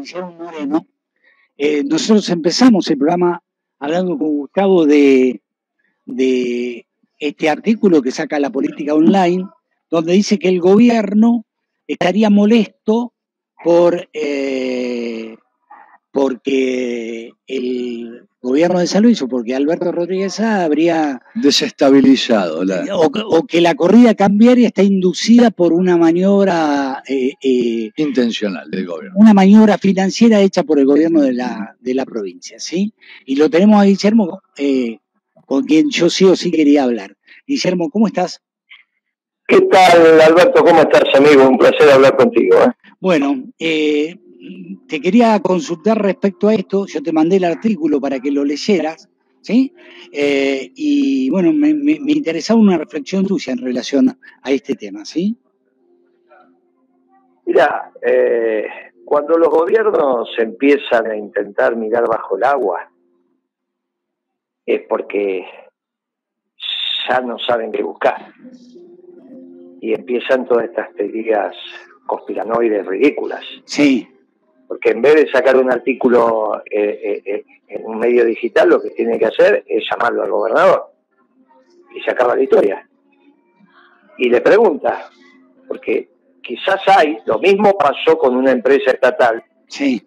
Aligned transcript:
Guillermo 0.00 0.32
Moreno. 0.32 0.86
Eh, 1.56 1.84
nosotros 1.84 2.28
empezamos 2.30 2.88
el 2.90 2.98
programa 2.98 3.42
hablando 3.78 4.16
con 4.16 4.28
Gustavo 4.28 4.86
de, 4.86 5.42
de 6.06 6.86
este 7.18 7.50
artículo 7.50 8.02
que 8.02 8.10
saca 8.10 8.40
la 8.40 8.50
política 8.50 8.94
online, 8.94 9.46
donde 9.90 10.14
dice 10.14 10.38
que 10.38 10.48
el 10.48 10.60
gobierno 10.60 11.44
estaría 11.86 12.30
molesto 12.30 13.12
por 13.62 14.08
eh, 14.12 15.36
porque 16.12 17.32
el 17.46 18.28
gobierno 18.40 18.78
de 18.78 18.86
San 18.86 19.02
Luis 19.02 19.20
o 19.22 19.28
porque 19.28 19.54
Alberto 19.54 19.92
Rodríguez 19.92 20.40
habría 20.40 21.20
desestabilizado 21.34 22.64
la... 22.64 22.84
o, 22.96 23.46
que 23.46 23.60
la 23.60 23.74
corrida 23.74 24.14
cambiaria 24.14 24.68
está 24.68 24.82
inducida 24.82 25.50
por 25.50 25.72
una 25.72 25.96
maniobra 25.96 27.02
eh, 27.06 27.34
eh, 27.42 27.90
intencional 27.96 28.70
del 28.70 28.86
gobierno. 28.86 29.18
una 29.18 29.34
maniobra 29.34 29.76
financiera 29.76 30.40
hecha 30.40 30.62
por 30.62 30.78
el 30.78 30.86
gobierno 30.86 31.20
de 31.20 31.34
la, 31.34 31.76
de 31.80 31.94
la 31.94 32.06
provincia 32.06 32.58
sí 32.58 32.94
y 33.26 33.36
lo 33.36 33.50
tenemos 33.50 33.80
a 33.80 33.84
Guillermo 33.84 34.42
eh, 34.56 34.98
con 35.46 35.64
quien 35.64 35.90
yo 35.90 36.08
sí 36.08 36.24
o 36.24 36.36
sí 36.36 36.50
quería 36.50 36.84
hablar. 36.84 37.16
Guillermo 37.46 37.90
cómo 37.90 38.06
estás 38.06 38.40
qué 39.46 39.60
tal 39.62 40.20
Alberto 40.20 40.64
cómo 40.64 40.80
estás 40.80 41.04
amigo 41.14 41.46
un 41.48 41.58
placer 41.58 41.90
hablar 41.90 42.16
contigo 42.16 42.56
bueno 43.00 43.44
eh, 43.58 44.16
te 44.86 45.00
quería 45.00 45.38
consultar 45.40 46.00
respecto 46.00 46.48
a 46.48 46.54
esto, 46.54 46.86
yo 46.86 47.02
te 47.02 47.12
mandé 47.12 47.36
el 47.36 47.44
artículo 47.44 48.00
para 48.00 48.20
que 48.20 48.30
lo 48.30 48.44
leyeras, 48.44 49.08
¿sí? 49.40 49.74
Eh, 50.12 50.72
y 50.74 51.30
bueno, 51.30 51.52
me, 51.52 51.68
interesaba 52.12 52.60
una 52.60 52.78
reflexión 52.78 53.26
tuya 53.26 53.52
en 53.52 53.58
relación 53.58 54.08
a 54.08 54.50
este 54.50 54.74
tema, 54.74 55.04
¿sí? 55.04 55.36
Mira, 57.44 57.92
eh, 58.02 58.66
cuando 59.04 59.36
los 59.36 59.48
gobiernos 59.48 60.28
empiezan 60.38 61.10
a 61.10 61.16
intentar 61.16 61.76
mirar 61.76 62.06
bajo 62.06 62.36
el 62.36 62.44
agua, 62.44 62.90
es 64.64 64.82
porque 64.88 65.44
ya 67.08 67.20
no 67.20 67.38
saben 67.38 67.72
qué 67.72 67.82
buscar. 67.82 68.32
Y 69.80 69.94
empiezan 69.94 70.46
todas 70.46 70.66
estas 70.66 70.94
teorías 70.94 71.54
conspiranoides 72.06 72.86
ridículas. 72.86 73.44
Sí 73.64 74.08
porque 74.70 74.90
en 74.90 75.02
vez 75.02 75.16
de 75.16 75.30
sacar 75.32 75.56
un 75.56 75.68
artículo 75.68 76.62
eh, 76.70 77.00
eh, 77.02 77.22
eh, 77.24 77.44
en 77.66 77.86
un 77.86 77.98
medio 77.98 78.24
digital, 78.24 78.68
lo 78.68 78.80
que 78.80 78.90
tiene 78.90 79.18
que 79.18 79.26
hacer 79.26 79.64
es 79.66 79.82
llamarlo 79.90 80.22
al 80.22 80.30
gobernador 80.30 80.92
y 81.92 82.00
se 82.00 82.12
acaba 82.12 82.36
la 82.36 82.44
historia. 82.44 82.88
Y 84.16 84.28
le 84.28 84.40
pregunta, 84.40 85.10
porque 85.66 86.10
quizás 86.40 86.80
hay, 86.86 87.18
lo 87.24 87.40
mismo 87.40 87.76
pasó 87.76 88.16
con 88.16 88.36
una 88.36 88.52
empresa 88.52 88.92
estatal, 88.92 89.42
sí. 89.66 90.00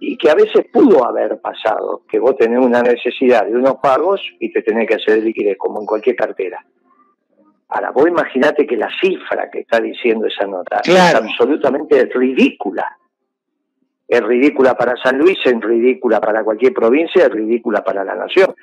y 0.00 0.16
que 0.16 0.30
a 0.30 0.34
veces 0.34 0.66
pudo 0.72 1.06
haber 1.06 1.40
pasado, 1.40 2.02
que 2.10 2.18
vos 2.18 2.36
tenés 2.36 2.58
una 2.58 2.82
necesidad 2.82 3.46
de 3.46 3.54
unos 3.54 3.76
pagos 3.76 4.20
y 4.40 4.52
te 4.52 4.62
tenés 4.62 4.88
que 4.88 4.94
hacer 4.94 5.22
liquidez, 5.22 5.56
como 5.56 5.78
en 5.78 5.86
cualquier 5.86 6.16
cartera. 6.16 6.66
Ahora, 7.68 7.92
vos 7.92 8.08
imaginate 8.08 8.66
que 8.66 8.76
la 8.76 8.90
cifra 9.00 9.48
que 9.48 9.60
está 9.60 9.80
diciendo 9.80 10.26
esa 10.26 10.44
nota 10.44 10.80
es 10.84 11.14
absolutamente 11.14 12.04
ridícula 12.06 12.98
es 14.08 14.22
ridícula 14.22 14.74
para 14.74 14.96
San 14.96 15.18
Luis, 15.18 15.38
es 15.44 15.60
ridícula 15.60 16.18
para 16.18 16.42
cualquier 16.42 16.72
provincia, 16.72 17.26
es 17.26 17.30
ridícula 17.30 17.84
para 17.84 18.02
la 18.04 18.14
nación. 18.14 18.54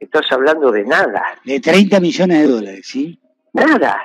Estás 0.00 0.26
hablando 0.32 0.72
de 0.72 0.84
nada. 0.84 1.22
De 1.44 1.60
30 1.60 2.00
millones 2.00 2.40
de 2.40 2.46
dólares, 2.52 2.86
¿sí? 2.86 3.18
Nada. 3.52 3.96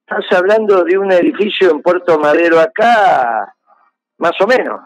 Estás 0.00 0.24
hablando 0.38 0.84
de 0.84 0.96
un 0.96 1.12
edificio 1.12 1.70
en 1.70 1.82
Puerto 1.82 2.18
Madero 2.18 2.58
acá, 2.58 3.54
más 4.16 4.40
o 4.40 4.46
menos. 4.46 4.80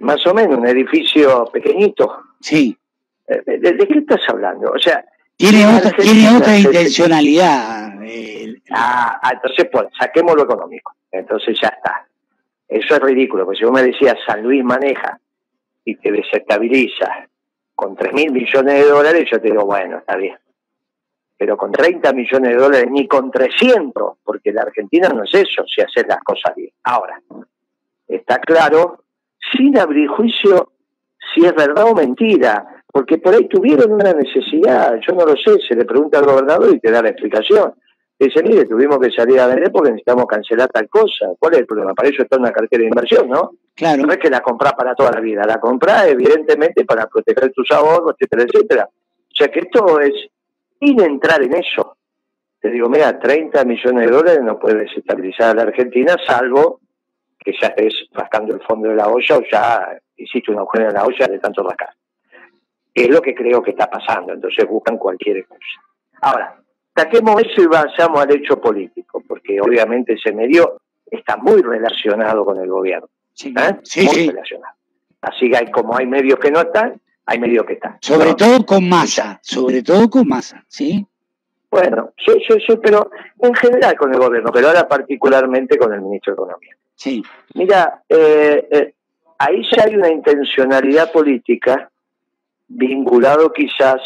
Más 0.00 0.26
o 0.26 0.32
menos, 0.32 0.56
un 0.56 0.66
edificio 0.66 1.44
pequeñito. 1.52 2.18
Sí. 2.40 2.76
Eh, 3.28 3.58
¿De, 3.58 3.76
qué 3.76 3.98
estás 3.98 4.20
hablando? 4.28 4.72
O 4.72 4.78
sea... 4.78 5.04
Tiene 5.36 5.66
otra, 5.66 5.90
tiene 5.90 6.34
otra 6.34 6.56
intencionalidad. 6.56 8.02
Eh, 8.04 8.54
ah, 8.70 9.20
entonces, 9.32 9.68
pues, 9.70 9.86
saquemos 9.98 10.34
lo 10.34 10.44
económico. 10.44 10.94
Entonces 11.10 11.58
ya 11.60 11.68
está. 11.68 12.06
Eso 12.72 12.94
es 12.94 13.00
ridículo, 13.02 13.44
porque 13.44 13.58
si 13.58 13.64
vos 13.66 13.74
me 13.74 13.82
decías 13.82 14.16
San 14.26 14.42
Luis 14.42 14.64
maneja 14.64 15.20
y 15.84 15.94
te 15.96 16.10
desestabiliza 16.10 17.28
con 17.74 17.94
3 17.94 18.14
mil 18.14 18.32
millones 18.32 18.74
de 18.74 18.90
dólares, 18.90 19.28
yo 19.30 19.38
te 19.40 19.50
digo, 19.50 19.66
bueno, 19.66 19.98
está 19.98 20.16
bien. 20.16 20.38
Pero 21.36 21.58
con 21.58 21.70
30 21.70 22.14
millones 22.14 22.50
de 22.50 22.56
dólares, 22.56 22.88
ni 22.90 23.06
con 23.06 23.30
300, 23.30 24.14
porque 24.24 24.52
la 24.52 24.62
Argentina 24.62 25.10
no 25.10 25.24
es 25.24 25.34
eso, 25.34 25.64
si 25.66 25.82
haces 25.82 26.06
las 26.08 26.20
cosas 26.22 26.54
bien. 26.56 26.70
Ahora, 26.84 27.20
está 28.08 28.38
claro, 28.38 29.04
sin 29.52 29.76
abrir 29.76 30.08
juicio 30.08 30.72
si 31.34 31.44
es 31.44 31.54
verdad 31.54 31.84
o 31.90 31.94
mentira, 31.94 32.82
porque 32.90 33.18
por 33.18 33.34
ahí 33.34 33.48
tuvieron 33.48 33.92
una 33.92 34.14
necesidad, 34.14 34.98
yo 35.06 35.14
no 35.14 35.26
lo 35.26 35.36
sé, 35.36 35.60
se 35.68 35.74
le 35.74 35.84
pregunta 35.84 36.20
al 36.20 36.24
gobernador 36.24 36.74
y 36.74 36.80
te 36.80 36.90
da 36.90 37.02
la 37.02 37.10
explicación 37.10 37.74
dice, 38.24 38.42
mire, 38.42 38.64
tuvimos 38.66 38.98
que 38.98 39.10
salir 39.10 39.40
a 39.40 39.46
vender 39.46 39.70
porque 39.72 39.90
necesitamos 39.90 40.26
cancelar 40.26 40.68
tal 40.68 40.88
cosa. 40.88 41.26
¿Cuál 41.38 41.54
es 41.54 41.60
el 41.60 41.66
problema? 41.66 41.94
Para 41.94 42.08
eso 42.08 42.22
está 42.22 42.38
una 42.38 42.52
cartera 42.52 42.80
de 42.80 42.88
inversión, 42.88 43.28
¿no? 43.28 43.52
Claro. 43.74 44.02
No 44.02 44.12
es 44.12 44.18
que 44.18 44.30
la 44.30 44.40
compras 44.40 44.74
para 44.74 44.94
toda 44.94 45.12
la 45.12 45.20
vida, 45.20 45.42
la 45.46 45.58
compras 45.58 46.06
evidentemente 46.08 46.84
para 46.84 47.06
proteger 47.06 47.52
tus 47.52 47.70
ahorros, 47.70 48.14
etcétera, 48.18 48.44
etcétera. 48.44 48.88
O 48.88 49.34
sea 49.34 49.48
que 49.48 49.60
esto 49.60 50.00
es 50.00 50.12
sin 50.78 51.00
entrar 51.00 51.42
en 51.42 51.54
eso. 51.54 51.96
Te 52.60 52.70
digo, 52.70 52.88
mira, 52.88 53.18
30 53.18 53.64
millones 53.64 54.06
de 54.06 54.12
dólares 54.12 54.40
no 54.42 54.58
puede 54.58 54.80
desestabilizar 54.84 55.50
a 55.50 55.54
la 55.54 55.62
Argentina, 55.62 56.16
salvo 56.24 56.80
que 57.38 57.52
ya 57.60 57.68
estés 57.68 58.08
rascando 58.12 58.54
el 58.54 58.62
fondo 58.62 58.88
de 58.88 58.94
la 58.94 59.08
olla 59.08 59.36
o 59.36 59.42
ya 59.50 59.98
hiciste 60.16 60.50
una 60.52 60.60
agujero 60.60 60.88
en 60.88 60.94
la 60.94 61.04
olla 61.04 61.26
de 61.26 61.38
tanto 61.38 61.62
rascar. 61.62 61.90
Es 62.94 63.08
lo 63.08 63.20
que 63.20 63.34
creo 63.34 63.62
que 63.62 63.70
está 63.70 63.90
pasando, 63.90 64.32
entonces 64.32 64.66
buscan 64.68 64.98
cualquier 64.98 65.44
cosa. 65.46 65.60
Ahora, 66.20 66.61
Saquemos 66.94 67.40
eso 67.42 67.62
y 67.62 67.66
vayamos 67.66 68.20
al 68.20 68.32
hecho 68.32 68.60
político, 68.60 69.22
porque 69.26 69.60
obviamente 69.60 70.14
ese 70.14 70.32
medio 70.32 70.80
está 71.10 71.36
muy 71.36 71.62
relacionado 71.62 72.44
con 72.44 72.58
el 72.58 72.68
gobierno. 72.68 73.08
Sí, 73.32 73.54
¿eh? 73.58 73.78
sí, 73.82 74.04
muy 74.04 74.28
relacionado. 74.28 74.74
Así 75.22 75.48
que 75.48 75.56
hay, 75.56 75.70
como 75.70 75.96
hay 75.96 76.06
medios 76.06 76.38
que 76.38 76.50
no 76.50 76.60
están, 76.60 77.00
hay 77.24 77.38
medios 77.38 77.64
que 77.64 77.74
están. 77.74 77.96
Sobre 78.00 78.34
todo 78.34 78.66
con 78.66 78.88
masa, 78.88 79.38
sobre 79.42 79.82
todo 79.82 80.10
con 80.10 80.26
masa, 80.28 80.64
¿sí? 80.68 81.06
Bueno, 81.70 82.12
sí, 82.18 82.32
sí, 82.46 82.54
sí, 82.66 82.78
pero 82.82 83.10
en 83.38 83.54
general 83.54 83.96
con 83.96 84.12
el 84.12 84.20
gobierno, 84.20 84.50
pero 84.52 84.68
ahora 84.68 84.86
particularmente 84.86 85.78
con 85.78 85.94
el 85.94 86.02
ministro 86.02 86.34
de 86.34 86.42
Economía. 86.42 86.76
Sí. 86.94 87.22
Mira, 87.54 88.02
eh, 88.08 88.68
eh, 88.70 88.94
ahí 89.38 89.62
ya 89.74 89.84
hay 89.84 89.94
una 89.94 90.10
intencionalidad 90.10 91.10
política 91.10 91.90
vinculado 92.68 93.52
quizás 93.52 94.00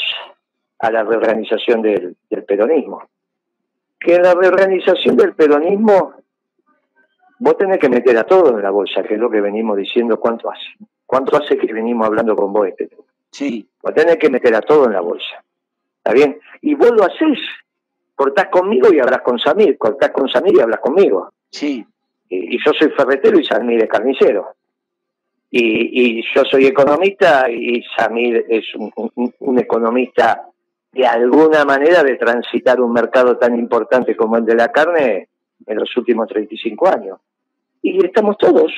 a 0.78 0.90
la 0.90 1.02
reorganización 1.02 1.82
del, 1.82 2.16
peronismo. 2.46 3.02
Que 3.98 4.16
en 4.16 4.22
la 4.22 4.34
reorganización 4.34 5.16
del 5.16 5.34
peronismo 5.34 6.14
vos 7.38 7.56
tenés 7.56 7.78
que 7.78 7.88
meter 7.88 8.16
a 8.18 8.24
todo 8.24 8.56
en 8.56 8.62
la 8.62 8.70
bolsa, 8.70 9.02
que 9.02 9.14
es 9.14 9.20
lo 9.20 9.30
que 9.30 9.40
venimos 9.40 9.76
diciendo 9.76 10.20
cuánto 10.20 10.50
hace. 10.50 10.66
¿Cuánto 11.04 11.36
hace 11.36 11.56
que 11.56 11.72
venimos 11.72 12.06
hablando 12.06 12.34
con 12.34 12.52
vos 12.52 12.66
este 12.68 12.88
tema? 12.88 13.02
Sí. 13.30 13.66
Vos 13.82 13.94
tenés 13.94 14.16
que 14.16 14.28
meter 14.28 14.54
a 14.54 14.60
todo 14.60 14.86
en 14.86 14.92
la 14.92 15.00
bolsa. 15.00 15.44
¿Está 15.98 16.12
bien? 16.12 16.38
Y 16.62 16.74
vos 16.74 16.90
lo 16.90 17.04
haces. 17.04 17.38
Cortás 18.14 18.48
conmigo 18.48 18.92
y 18.92 18.98
hablas 18.98 19.20
con 19.22 19.38
Samir. 19.38 19.78
Cortás 19.78 20.10
con 20.10 20.28
Samir 20.28 20.56
y 20.56 20.60
hablas 20.60 20.80
conmigo. 20.80 21.32
Sí. 21.50 21.86
Y, 22.28 22.58
yo 22.64 22.72
soy 22.72 22.90
ferretero 22.90 23.38
y 23.38 23.44
Samir 23.44 23.82
es 23.82 23.88
carnicero. 23.88 24.54
Y, 25.50 26.22
yo 26.34 26.44
soy 26.44 26.66
economista 26.66 27.48
y 27.50 27.82
Samir 27.96 28.44
es 28.48 28.64
un 28.74 29.58
economista 29.58 30.48
de 30.96 31.06
alguna 31.06 31.64
manera 31.64 32.02
de 32.02 32.16
transitar 32.16 32.80
un 32.80 32.92
mercado 32.92 33.36
tan 33.36 33.58
importante 33.58 34.16
como 34.16 34.38
el 34.38 34.46
de 34.46 34.54
la 34.54 34.68
carne 34.72 35.28
en 35.66 35.76
los 35.76 35.94
últimos 35.96 36.26
35 36.28 36.88
años. 36.88 37.18
Y 37.82 38.04
estamos 38.04 38.38
todos, 38.38 38.72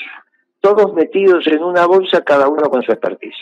todos 0.60 0.92
metidos 0.94 1.46
en 1.46 1.62
una 1.62 1.86
bolsa, 1.86 2.22
cada 2.22 2.48
uno 2.48 2.68
con 2.68 2.82
su 2.82 2.90
expertise. 2.90 3.38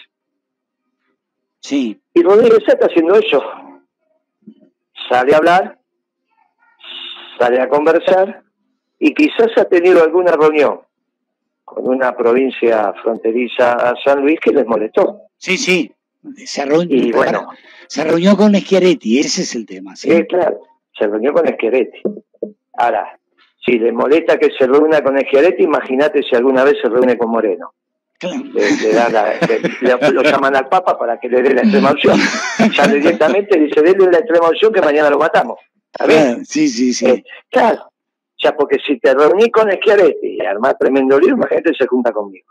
Sí. 1.61 1.99
Y 2.13 2.23
Rodríguez 2.23 2.65
está 2.67 2.87
haciendo 2.87 3.15
eso. 3.15 3.43
Sale 5.09 5.35
a 5.35 5.39
hablar, 5.39 5.79
sale 7.39 7.61
a 7.61 7.69
conversar 7.69 8.43
y 8.99 9.15
quizás 9.15 9.57
ha 9.57 9.65
tenido 9.65 10.03
alguna 10.03 10.33
reunión 10.33 10.81
con 11.65 11.89
una 11.89 12.15
provincia 12.15 12.93
fronteriza 13.03 13.73
a 13.73 13.95
San 14.05 14.21
Luis 14.21 14.39
que 14.41 14.53
les 14.53 14.67
molestó. 14.67 15.23
Sí, 15.39 15.57
sí. 15.57 15.96
Se 16.45 16.65
reunió, 16.65 17.17
bueno, 17.17 17.49
se 17.87 18.05
reunió 18.05 18.37
con 18.37 18.55
Schiaretti, 18.55 19.19
ese 19.21 19.43
es 19.43 19.55
el 19.55 19.67
tema. 19.67 19.97
¿sí? 19.97 20.25
claro, 20.27 20.61
se 20.99 21.07
reunió 21.07 21.33
con 21.33 21.47
Schiaretti. 21.47 22.03
Ahora, 22.75 23.19
si 23.65 23.79
le 23.79 23.93
molesta 23.93 24.39
que 24.39 24.51
se 24.57 24.67
reúna 24.67 25.03
con 25.03 25.19
Schiaretti, 25.19 25.65
imagínate 25.65 26.23
si 26.23 26.35
alguna 26.37 26.65
vez 26.65 26.77
se 26.81 26.89
reúne 26.89 27.17
con 27.17 27.31
Moreno. 27.31 27.75
Le, 28.23 30.13
lo 30.13 30.23
llaman 30.23 30.57
al 30.57 30.69
Papa 30.69 30.99
para 30.99 31.21
que 31.21 31.29
le 31.29 31.43
dé 31.43 31.55
la 31.55 31.63
extrema 31.63 31.91
opción. 31.91 32.19
Ya 32.75 32.87
directamente 32.89 33.59
dice, 33.59 33.83
denle 33.83 34.11
la 34.11 34.19
extrema 34.19 34.49
opción 34.49 34.73
que 34.73 34.81
mañana 34.81 35.11
lo 35.11 35.19
matamos. 35.19 35.59
Claro, 35.93 36.39
sí, 36.45 36.69
sí, 36.69 36.95
sí. 36.95 37.07
Eh, 37.07 37.25
claro, 37.51 37.93
ya 38.43 38.57
porque 38.57 38.79
si 38.87 38.99
te 38.99 39.15
reuní 39.15 39.51
con 39.51 39.71
Schiaretti 39.71 40.39
y 40.39 40.45
armás 40.45 40.77
tremendo 40.79 41.19
lío, 41.19 41.35
imagínate 41.35 41.75
se 41.75 41.87
junta 41.87 42.13
conmigo. 42.13 42.49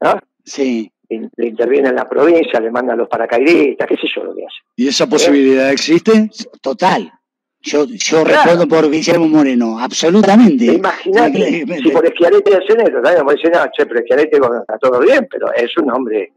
¿no? 0.00 0.18
Sí. 0.44 0.92
Le, 1.36 1.46
interviene 1.46 1.88
en 1.90 1.96
la 1.96 2.08
provincia, 2.08 2.60
le 2.60 2.70
mandan 2.70 2.98
los 2.98 3.08
paracaidistas, 3.08 3.86
qué 3.86 3.96
sé 3.96 4.06
yo 4.14 4.24
lo 4.24 4.34
que 4.34 4.44
hace. 4.46 4.56
¿Y 4.76 4.88
esa 4.88 5.06
posibilidad 5.06 5.70
existe? 5.70 6.30
Total. 6.60 7.12
Yo, 7.60 7.84
yo 7.86 8.24
Claro. 8.24 8.42
respondo 8.44 8.66
por 8.66 8.90
Guillermo 8.90 9.28
Moreno, 9.28 9.78
absolutamente. 9.78 10.64
Imagínate, 10.64 11.64
si 11.80 11.90
por 11.90 12.06
Schiaretti 12.08 12.52
hacen 12.52 12.80
eso, 12.80 13.00
¿sabes? 13.04 13.24
Me 13.24 13.34
dicen, 13.34 13.52
no, 13.52 13.64
che, 13.72 13.86
pero 13.86 14.48
bueno, 14.48 14.60
está 14.62 14.78
todo 14.78 14.98
bien, 14.98 15.28
pero 15.30 15.46
es 15.54 15.76
un 15.78 15.92
hombre, 15.92 16.32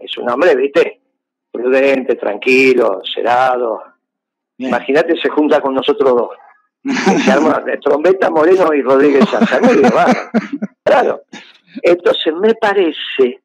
es 0.00 0.18
un 0.18 0.28
hombre, 0.28 0.56
viste, 0.56 1.00
prudente, 1.52 2.16
tranquilo, 2.16 3.00
serado. 3.04 3.82
Bien. 4.58 4.70
Imagínate, 4.70 5.16
se 5.20 5.28
junta 5.28 5.60
con 5.60 5.74
nosotros 5.74 6.12
dos. 6.12 6.30
Se 7.24 7.30
arma 7.30 7.62
de 7.64 7.78
trombeta 7.78 8.28
Moreno 8.28 8.74
y 8.74 8.82
Rodríguez 8.82 9.24
va. 9.94 10.06
Claro. 10.84 11.22
Entonces 11.80 12.34
me 12.34 12.54
parece 12.56 13.42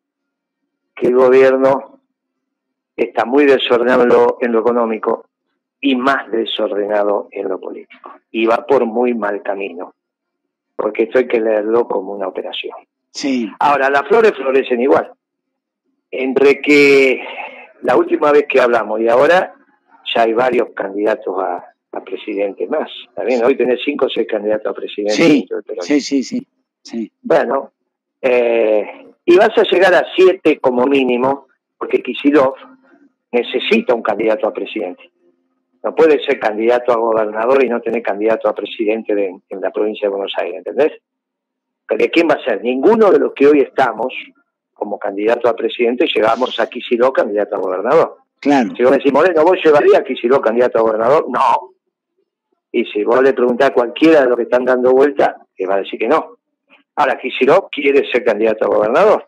que 0.98 1.08
el 1.08 1.16
gobierno 1.16 2.00
está 2.96 3.24
muy 3.26 3.46
desordenado 3.46 4.04
en 4.04 4.10
lo, 4.10 4.38
en 4.42 4.52
lo 4.52 4.60
económico 4.60 5.26
y 5.80 5.96
más 5.96 6.30
desordenado 6.32 7.28
en 7.32 7.48
lo 7.48 7.60
político. 7.60 8.12
Y 8.32 8.48
va 8.48 8.66
por 8.66 8.86
muy 8.86 9.14
mal 9.14 9.44
camino. 9.44 9.94
Porque 10.76 11.04
esto 11.04 11.20
hay 11.20 11.28
que 11.28 11.40
leerlo 11.40 11.88
como 11.88 12.14
una 12.14 12.28
operación. 12.28 12.76
Sí, 13.12 13.50
Ahora, 13.60 13.90
las 13.90 14.08
flores 14.08 14.34
florecen 14.34 14.82
igual. 14.82 15.12
Entre 16.10 16.62
que 16.62 17.24
la 17.82 17.96
última 17.96 18.32
vez 18.32 18.46
que 18.48 18.60
hablamos 18.60 19.00
y 19.00 19.08
ahora 19.08 19.54
ya 20.16 20.22
hay 20.24 20.34
varios 20.34 20.70
candidatos 20.76 21.36
a, 21.40 21.64
a 21.92 22.04
presidente 22.04 22.68
más. 22.68 22.90
También 23.16 23.44
hoy 23.44 23.56
tenés 23.56 23.82
cinco 23.84 24.06
o 24.06 24.10
seis 24.10 24.28
candidatos 24.28 24.72
a 24.72 24.74
presidente. 24.74 25.14
sí, 25.14 25.48
sí, 25.82 26.02
sí, 26.02 26.24
sí, 26.24 26.48
sí. 26.82 27.12
Bueno, 27.22 27.72
eh, 28.22 29.08
y 29.28 29.36
vas 29.38 29.56
a 29.58 29.64
llegar 29.64 29.94
a 29.94 30.06
siete 30.16 30.58
como 30.60 30.86
mínimo, 30.86 31.48
porque 31.78 32.02
Kisilov 32.02 32.56
necesita 33.32 33.94
un 33.94 34.02
candidato 34.02 34.48
a 34.48 34.54
presidente. 34.54 35.12
No 35.84 35.94
puede 35.94 36.20
ser 36.26 36.40
candidato 36.40 36.92
a 36.92 36.96
gobernador 36.98 37.64
y 37.64 37.70
no 37.70 37.80
tener 37.82 38.02
candidato 38.02 38.50
a 38.50 38.56
presidente 38.56 39.14
de- 39.14 39.36
en 39.50 39.62
la 39.62 39.70
provincia 39.70 40.08
de 40.08 40.16
Buenos 40.16 40.34
Aires, 40.38 40.58
¿entendés? 40.58 40.94
¿Pero 41.88 42.00
de 42.00 42.10
quién 42.10 42.28
va 42.28 42.34
a 42.36 42.44
ser? 42.44 42.64
Ninguno 42.64 43.12
de 43.12 43.20
los 43.20 43.34
que 43.34 43.48
hoy 43.48 43.60
estamos 43.60 44.14
como 44.74 44.98
candidato 44.98 45.48
a 45.50 45.56
presidente 45.56 46.08
llegamos 46.14 46.60
a 46.60 46.68
Kisilov 46.68 47.12
candidato 47.14 47.56
a 47.56 47.60
gobernador. 47.60 48.18
Claro. 48.40 48.70
Si 48.76 48.84
vos 48.84 48.92
me 48.92 48.98
decís, 48.98 49.12
Moreno, 49.14 49.44
¿vos 49.44 49.58
llevarías 49.64 50.00
a 50.00 50.04
Kicillof 50.04 50.42
candidato 50.42 50.78
a 50.78 50.82
gobernador? 50.82 51.26
No. 51.28 51.72
Y 52.72 52.86
si 52.86 53.04
vos 53.04 53.22
le 53.24 53.34
preguntás 53.34 53.72
a 53.72 53.74
cualquiera 53.74 54.22
de 54.22 54.28
los 54.28 54.38
que 54.38 54.44
están 54.44 54.64
dando 54.64 54.92
vuelta, 54.92 55.38
te 55.56 55.66
va 55.66 55.76
a 55.76 55.80
decir 55.80 55.98
que 56.00 56.08
no. 56.08 56.37
Ahora, 56.98 57.18
Kicillof 57.18 57.70
quiere 57.72 58.10
ser 58.12 58.24
candidato 58.24 58.66
a 58.66 58.76
gobernador. 58.76 59.28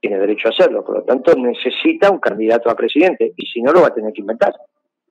Tiene 0.00 0.18
derecho 0.18 0.48
a 0.48 0.52
hacerlo. 0.52 0.84
Por 0.84 0.96
lo 0.96 1.02
tanto, 1.04 1.34
necesita 1.34 2.10
un 2.10 2.18
candidato 2.18 2.70
a 2.70 2.74
presidente. 2.74 3.32
Y 3.36 3.46
si 3.46 3.60
no, 3.60 3.72
lo 3.72 3.82
va 3.82 3.88
a 3.88 3.94
tener 3.94 4.12
que 4.12 4.22
inventar. 4.22 4.54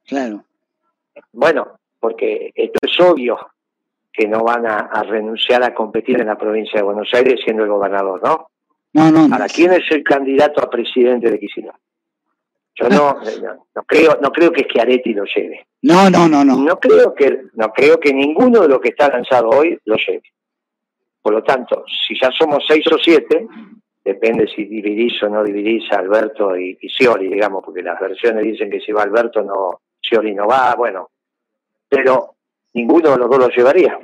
Claro. 0.08 0.44
Bueno, 1.32 1.80
porque 2.00 2.52
esto 2.56 2.80
es 2.82 3.00
obvio 3.00 3.38
que 4.12 4.28
no 4.28 4.44
van 4.44 4.66
a, 4.66 4.78
a 4.80 5.04
renunciar 5.04 5.64
a 5.64 5.74
competir 5.74 6.20
en 6.20 6.28
la 6.28 6.38
provincia 6.38 6.80
de 6.80 6.84
Buenos 6.84 7.10
Aires 7.14 7.40
siendo 7.44 7.64
el 7.64 7.70
gobernador, 7.70 8.22
¿no? 8.24 8.50
No, 8.94 9.12
no, 9.12 9.28
no. 9.28 9.36
Ahora, 9.36 9.48
¿quién 9.48 9.72
es 9.72 9.84
el 9.92 10.04
candidato 10.04 10.64
a 10.64 10.70
presidente 10.70 11.30
de 11.30 11.40
Kicillof? 11.40 11.76
Yo 12.74 12.90
no, 12.90 13.20
no, 13.42 13.68
no 13.76 13.84
creo, 13.84 14.18
no 14.22 14.32
creo 14.32 14.52
que 14.52 14.64
Schiaretti 14.64 15.14
lo 15.14 15.26
lleve. 15.26 15.68
No, 15.82 16.10
no, 16.10 16.28
no, 16.28 16.46
no. 16.46 16.58
No 16.58 16.80
creo 16.80 17.14
que 17.14 17.44
no 17.54 17.72
creo 17.74 18.00
que 18.00 18.14
ninguno 18.14 18.62
de 18.62 18.70
los 18.70 18.80
que 18.80 18.90
está 18.90 19.10
lanzado 19.10 19.50
hoy 19.50 19.78
lo 19.84 19.96
lleve. 19.96 20.24
Por 21.22 21.34
lo 21.34 21.44
tanto, 21.44 21.84
si 22.08 22.18
ya 22.20 22.32
somos 22.32 22.64
seis 22.68 22.86
o 22.92 22.98
siete, 22.98 23.46
depende 24.04 24.48
si 24.48 24.66
dividís 24.66 25.22
o 25.24 25.30
no 25.30 25.44
dividís 25.44 25.92
a 25.92 26.00
Alberto 26.00 26.58
y, 26.58 26.78
y 26.82 27.28
digamos, 27.28 27.64
porque 27.64 27.82
las 27.82 28.00
versiones 28.00 28.44
dicen 28.44 28.70
que 28.70 28.80
si 28.80 28.92
va 28.92 29.04
Alberto 29.04 29.44
no, 29.44 29.82
Scioli 30.02 30.34
no 30.34 30.48
va, 30.48 30.74
bueno, 30.76 31.10
pero 31.88 32.36
ninguno 32.74 33.12
de 33.12 33.18
los 33.18 33.30
dos 33.30 33.40
lo 33.40 33.50
llevaría. 33.50 34.00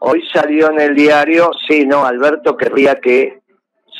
Hoy 0.00 0.22
salió 0.32 0.70
en 0.70 0.80
el 0.80 0.94
diario, 0.94 1.50
sí, 1.66 1.84
no, 1.84 2.04
Alberto 2.04 2.56
querría 2.56 2.96
que 2.96 3.40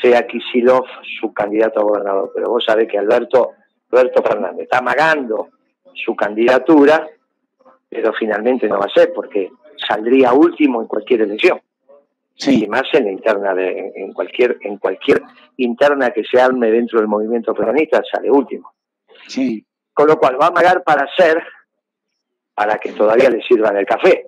sea 0.01 0.25
Kisilov 0.25 0.85
su 1.19 1.33
candidato 1.33 1.81
a 1.81 1.83
gobernador, 1.83 2.31
pero 2.33 2.49
vos 2.49 2.63
sabés 2.65 2.87
que 2.87 2.97
Alberto, 2.97 3.51
Alberto 3.91 4.23
Fernández 4.23 4.63
está 4.63 4.79
amagando 4.79 5.49
su 5.93 6.15
candidatura, 6.15 7.07
pero 7.89 8.13
finalmente 8.13 8.67
no 8.67 8.79
va 8.79 8.85
a 8.85 8.93
ser 8.93 9.11
porque 9.13 9.51
saldría 9.87 10.33
último 10.33 10.81
en 10.81 10.87
cualquier 10.87 11.21
elección 11.21 11.59
y 12.39 12.43
Sí, 12.43 12.67
más 12.67 12.83
en 12.93 13.05
la 13.05 13.11
interna 13.11 13.53
de 13.53 13.91
en 13.95 14.13
cualquier 14.13 14.57
en 14.61 14.77
cualquier 14.77 15.21
interna 15.57 16.11
que 16.11 16.23
se 16.23 16.39
arme 16.39 16.71
dentro 16.71 16.99
del 16.99 17.07
movimiento 17.07 17.53
peronista 17.53 18.01
sale 18.09 18.31
último. 18.31 18.73
Sí. 19.27 19.63
con 19.93 20.07
lo 20.07 20.17
cual 20.17 20.41
va 20.41 20.45
a 20.45 20.49
amagar 20.49 20.83
para 20.83 21.03
hacer 21.03 21.43
para 22.55 22.77
que 22.77 22.93
todavía 22.93 23.29
le 23.29 23.41
sirvan 23.43 23.77
el 23.77 23.85
café. 23.85 24.27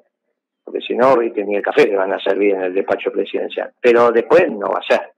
Porque 0.64 0.82
si 0.82 0.96
no 0.96 1.18
viste 1.18 1.44
ni 1.44 1.56
el 1.56 1.64
café 1.64 1.88
le 1.88 1.96
van 1.96 2.14
a 2.14 2.20
servir 2.20 2.56
en 2.56 2.62
el 2.62 2.74
despacho 2.74 3.12
presidencial. 3.12 3.72
Pero 3.80 4.12
después 4.12 4.52
no 4.52 4.70
va 4.70 4.80
a 4.80 4.84
ser. 4.84 5.14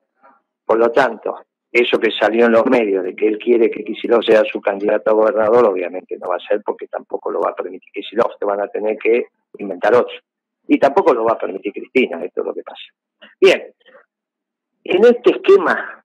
Por 0.64 0.78
lo 0.78 0.92
tanto 0.92 1.46
eso 1.72 2.00
que 2.00 2.12
salió 2.12 2.46
en 2.46 2.52
los 2.52 2.66
medios 2.68 3.04
de 3.04 3.16
que 3.16 3.28
él 3.28 3.40
quiere 3.40 3.72
que 3.72 3.84
Kicillof 3.84 4.24
sea 4.24 4.44
su 4.46 4.62
candidato 4.62 5.10
a 5.10 5.14
gobernador 5.14 5.66
obviamente 5.66 6.16
no 6.20 6.30
va 6.30 6.36
a 6.36 6.48
ser 6.48 6.62
porque 6.64 6.88
tampoco 6.88 7.32
lo 7.32 7.42
va 7.42 7.50
a 7.50 7.56
permitir 7.56 7.92
Kicillof 7.92 8.38
te 8.40 8.46
van 8.46 8.62
a 8.62 8.68
tener 8.68 8.96
que 9.00 9.26
inventar 9.58 9.96
otro 9.96 10.16
y 10.68 10.80
tampoco 10.80 11.14
lo 11.14 11.26
va 11.26 11.34
a 11.34 11.38
permitir 11.38 11.74
Cristina 11.74 12.24
esto 12.24 12.42
es 12.42 12.48
lo 12.48 12.54
que 12.54 12.64
pasa 12.64 12.84
bien 13.40 13.74
en 14.84 15.06
este 15.06 15.32
esquema 15.32 16.04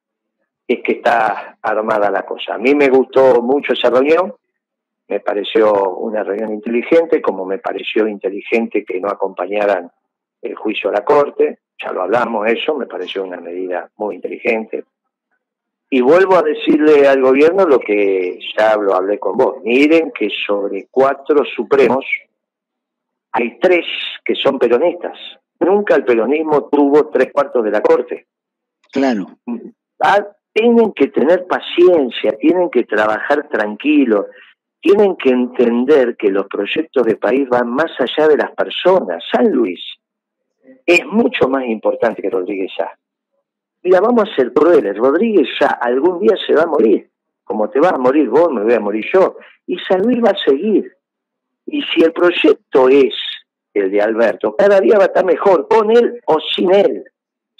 es 0.69 0.83
que 0.83 0.93
está 0.93 1.59
armada 1.63 2.11
la 2.11 2.25
cosa. 2.25 2.55
A 2.55 2.59
mí 2.59 2.75
me 2.75 2.89
gustó 2.89 3.41
mucho 3.43 3.73
esa 3.73 3.91
reunión, 3.91 4.35
me 5.09 5.21
pareció 5.21 5.97
una 5.97 6.23
reunión 6.23 6.53
inteligente, 6.53 7.23
como 7.23 7.47
me 7.47 7.59
pareció 7.59 8.07
inteligente 8.07 8.85
que 8.85 9.01
no 9.01 9.09
acompañaran 9.09 9.91
el 10.43 10.55
juicio 10.55 10.91
a 10.91 10.93
la 10.93 11.05
Corte, 11.05 11.61
ya 11.83 11.93
lo 11.93 12.03
hablamos 12.03 12.47
eso, 12.49 12.77
me 12.77 12.87
pareció 12.87 13.25
una 13.25 13.39
medida 13.39 13.91
muy 13.97 14.17
inteligente. 14.17 14.85
Y 15.91 16.03
vuelvo 16.03 16.37
a 16.37 16.43
decirle 16.43 17.09
al 17.09 17.23
gobierno 17.23 17.65
lo 17.65 17.81
que 17.81 18.39
ya 18.57 18.77
lo 18.77 18.95
hablé 18.95 19.19
con 19.19 19.39
vos. 19.39 19.57
Miren 19.65 20.13
que 20.13 20.29
sobre 20.47 20.87
cuatro 20.91 21.45
supremos 21.57 22.05
hay 23.39 23.59
tres 23.61 23.87
que 24.25 24.35
son 24.35 24.59
peronistas. 24.59 25.17
Nunca 25.61 25.95
el 25.95 26.05
peronismo 26.05 26.69
tuvo 26.69 27.09
tres 27.09 27.33
cuartos 27.33 27.65
de 27.65 27.71
la 27.71 27.81
Corte. 27.81 28.27
Claro. 28.93 29.27
Ah, 30.01 30.27
tienen 30.53 30.93
que 30.93 31.09
tener 31.09 31.47
paciencia, 31.47 32.33
tienen 32.33 32.69
que 32.71 32.85
trabajar 32.85 33.49
tranquilos, 33.49 34.27
tienen 34.81 35.17
que 35.17 35.31
entender 35.31 36.17
que 36.17 36.31
los 36.31 36.47
proyectos 36.47 37.05
de 37.05 37.17
país 37.17 37.49
van 37.49 37.69
más 37.69 37.93
allá 37.99 38.29
de 38.29 38.37
las 38.37 38.51
personas. 38.53 39.23
San 39.31 39.51
Luis 39.53 39.81
es 40.85 41.05
mucho 41.07 41.49
más 41.49 41.65
importante 41.67 42.23
que 42.23 42.31
Rodríguez 42.31 42.73
Sá. 42.77 42.91
Mira, 43.83 44.01
vamos 44.01 44.29
a 44.29 44.35
ser 44.35 44.53
crueles, 44.53 44.97
Rodríguez 44.97 45.49
Sá 45.59 45.79
algún 45.81 46.21
día 46.21 46.37
se 46.45 46.55
va 46.55 46.63
a 46.63 46.67
morir, 46.67 47.09
como 47.45 47.69
te 47.71 47.79
vas 47.79 47.93
a 47.93 47.99
morir 47.99 48.29
vos, 48.29 48.51
me 48.51 48.65
voy 48.65 48.75
a 48.75 48.81
morir 48.81 49.05
yo, 49.13 49.37
y 49.67 49.79
San 49.79 50.03
Luis 50.03 50.19
va 50.25 50.31
a 50.31 50.45
seguir. 50.45 50.93
Y 51.67 51.83
si 51.83 52.03
el 52.03 52.13
proyecto 52.13 52.89
es 52.89 53.15
el 53.79 53.91
de 53.91 54.01
Alberto, 54.03 54.55
cada 54.57 54.81
día 54.81 54.97
va 54.99 55.05
a 55.05 55.07
estar 55.09 55.25
mejor, 55.25 55.67
con 55.69 55.91
él 55.97 56.21
o 56.27 56.37
sin 56.57 56.73
él. 56.75 57.05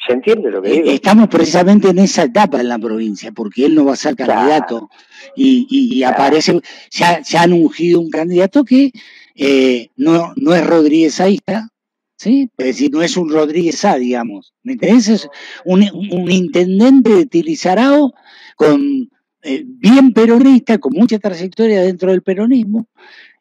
¿Se 0.07 0.13
entiende 0.13 0.51
lo 0.51 0.63
que 0.63 0.71
digo? 0.71 0.89
Eh, 0.91 0.95
Estamos 0.95 1.29
precisamente 1.29 1.89
en 1.89 1.99
esa 1.99 2.23
etapa 2.25 2.61
en 2.61 2.69
la 2.69 2.79
provincia, 2.79 3.33
porque 3.33 3.67
él 3.67 3.75
no 3.75 3.85
va 3.85 3.95
a 3.95 3.97
ser 3.97 4.15
candidato 4.15 4.89
y, 5.35 5.67
y- 5.69 5.97
y 5.97 5.99
Claro. 6.01 6.15
aparece, 6.15 6.61
se, 6.89 7.05
ha- 7.05 7.25
se 7.25 7.37
han 7.37 7.53
ungido 7.53 8.01
un 8.01 8.09
candidato 8.11 8.65
que 8.65 8.93
eh, 9.35 9.89
no, 9.97 10.33
no 10.37 10.55
es 10.55 10.65
Rodríguez 10.67 11.15
Saísta, 11.15 11.69
¿sí? 12.17 12.49
Es 12.57 12.67
decir, 12.67 12.91
no 12.93 13.03
es 13.03 13.17
un 13.17 13.29
Rodríguez 13.31 13.79
Sá, 13.79 13.97
digamos. 13.97 14.55
¿Me 14.63 14.75
entendés? 14.75 15.09
Es 15.09 15.29
un, 15.65 15.83
un 15.93 16.31
intendente 16.31 17.11
de 17.15 17.27
Tilizarao 17.27 18.13
con 18.57 19.09
eh, 19.43 19.65
bien 19.67 20.13
peronista, 20.13 20.79
con 20.79 20.93
mucha 20.95 21.19
trayectoria 21.19 21.83
dentro 21.83 22.11
del 22.13 22.23
peronismo, 22.23 22.87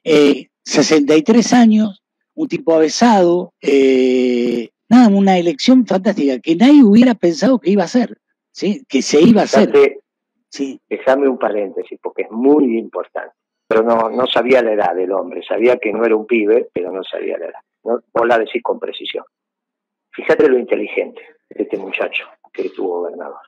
eh, 0.03 0.47
63 0.63 1.53
años, 1.53 2.01
un 2.37 2.47
tipo 2.47 2.75
avesado, 2.75 3.51
eh, 3.61 4.69
nada, 4.87 5.09
una 5.09 5.39
elección 5.39 5.87
fantástica 5.87 6.39
que 6.39 6.55
nadie 6.55 6.83
hubiera 6.83 7.15
pensado 7.15 7.59
que 7.59 7.71
iba 7.71 7.83
a 7.83 7.87
ser, 7.87 8.19
¿sí? 8.51 8.85
que 8.87 9.01
se 9.01 9.19
iba 9.21 9.41
a 9.41 9.45
hacer. 9.45 9.99
Sí, 10.49 10.79
Déjame 10.87 11.27
un 11.27 11.39
paréntesis, 11.39 11.99
porque 12.01 12.21
es 12.23 12.31
muy 12.31 12.77
importante. 12.77 13.33
Pero 13.67 13.83
no, 13.83 14.09
no 14.09 14.27
sabía 14.27 14.61
la 14.61 14.73
edad 14.73 14.95
del 14.95 15.11
hombre, 15.11 15.41
sabía 15.43 15.77
que 15.77 15.91
no 15.91 16.05
era 16.05 16.15
un 16.15 16.25
pibe, 16.25 16.69
pero 16.71 16.91
no 16.91 17.03
sabía 17.03 17.37
la 17.37 17.47
edad. 17.47 17.59
¿no? 17.83 18.01
Vos 18.13 18.27
la 18.27 18.37
decís 18.37 18.61
con 18.63 18.79
precisión. 18.79 19.25
Fíjate 20.11 20.47
lo 20.47 20.57
inteligente 20.57 21.21
de 21.49 21.63
este 21.63 21.77
muchacho 21.77 22.25
que 22.53 22.69
tuvo 22.69 23.01
gobernador. 23.01 23.41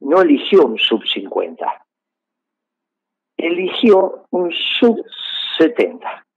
No 0.00 0.20
eligió 0.20 0.66
un 0.66 0.76
sub 0.76 1.02
50, 1.06 1.66
eligió 3.36 4.26
un 4.30 4.52
sub 4.52 5.02
70. 5.56 6.27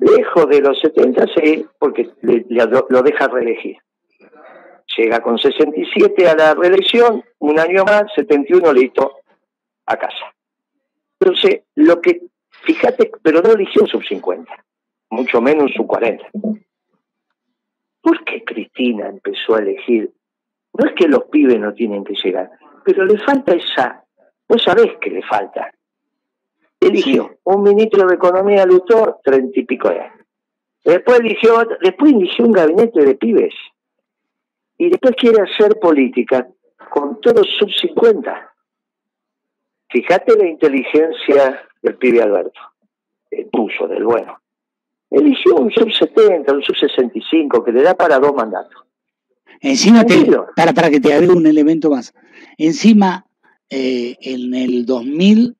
Lejos 0.00 0.48
de 0.48 0.60
los 0.60 0.80
70, 0.80 1.26
sí, 1.36 1.66
porque 1.78 2.08
le- 2.22 2.46
lo 2.48 3.02
deja 3.02 3.28
reelegir. 3.28 3.76
Llega 4.96 5.20
con 5.20 5.38
67 5.38 6.28
a 6.28 6.34
la 6.34 6.54
reelección, 6.54 7.22
un 7.38 7.58
año 7.60 7.84
más, 7.84 8.04
71 8.14 8.72
listo, 8.72 9.18
a 9.86 9.96
casa. 9.96 10.34
Entonces, 11.20 11.62
lo 11.74 12.00
que, 12.00 12.22
fíjate, 12.62 13.10
pero 13.22 13.40
no 13.42 13.52
eligió 13.52 13.86
sub 13.86 14.02
50, 14.04 14.52
mucho 15.10 15.40
menos 15.40 15.70
sub 15.76 15.86
40. 15.86 16.24
¿Por 18.00 18.24
qué 18.24 18.42
Cristina 18.44 19.08
empezó 19.08 19.54
a 19.56 19.58
elegir? 19.60 20.10
No 20.72 20.86
es 20.88 20.94
que 20.94 21.08
los 21.08 21.24
pibes 21.24 21.58
no 21.60 21.74
tienen 21.74 22.04
que 22.04 22.14
llegar, 22.14 22.50
pero 22.84 23.04
le 23.04 23.18
falta 23.18 23.52
esa, 23.54 24.02
vos 24.48 24.62
sabés 24.62 24.92
que 25.00 25.10
le 25.10 25.22
falta. 25.22 25.70
Eligió 26.80 27.38
un 27.44 27.62
ministro 27.62 28.06
de 28.06 28.14
Economía, 28.14 28.64
Lutor, 28.64 29.18
treinta 29.22 29.60
y 29.60 29.64
pico 29.64 29.90
de 29.90 30.00
años. 30.00 30.26
Después 30.84 31.20
eligió, 31.20 31.62
después 31.82 32.12
eligió 32.12 32.46
un 32.46 32.52
gabinete 32.52 33.04
de 33.04 33.14
pibes. 33.16 33.54
Y 34.78 34.88
después 34.88 35.14
quiere 35.16 35.42
hacer 35.42 35.78
política 35.78 36.48
con 36.90 37.20
todos 37.20 37.46
sub 37.58 37.70
50. 37.70 38.54
Fíjate 39.90 40.36
la 40.36 40.48
inteligencia 40.48 41.68
del 41.82 41.96
pibe 41.96 42.22
Alberto, 42.22 42.60
el 43.30 43.50
tuyo, 43.50 43.88
del 43.88 44.04
bueno. 44.04 44.40
Eligió 45.10 45.56
un 45.56 45.70
sub 45.70 45.92
70, 45.92 46.52
un 46.52 46.62
sub 46.62 46.76
65, 46.76 47.62
que 47.64 47.72
le 47.72 47.82
da 47.82 47.94
para 47.94 48.18
dos 48.18 48.32
mandatos. 48.32 48.84
Encima, 49.60 50.04
para, 50.56 50.72
para 50.72 50.88
que 50.88 51.00
te 51.00 51.12
agregue 51.12 51.34
un 51.34 51.46
elemento 51.46 51.90
más. 51.90 52.14
Encima, 52.56 53.26
eh, 53.68 54.16
en 54.22 54.54
el 54.54 54.86
2019, 54.86 55.59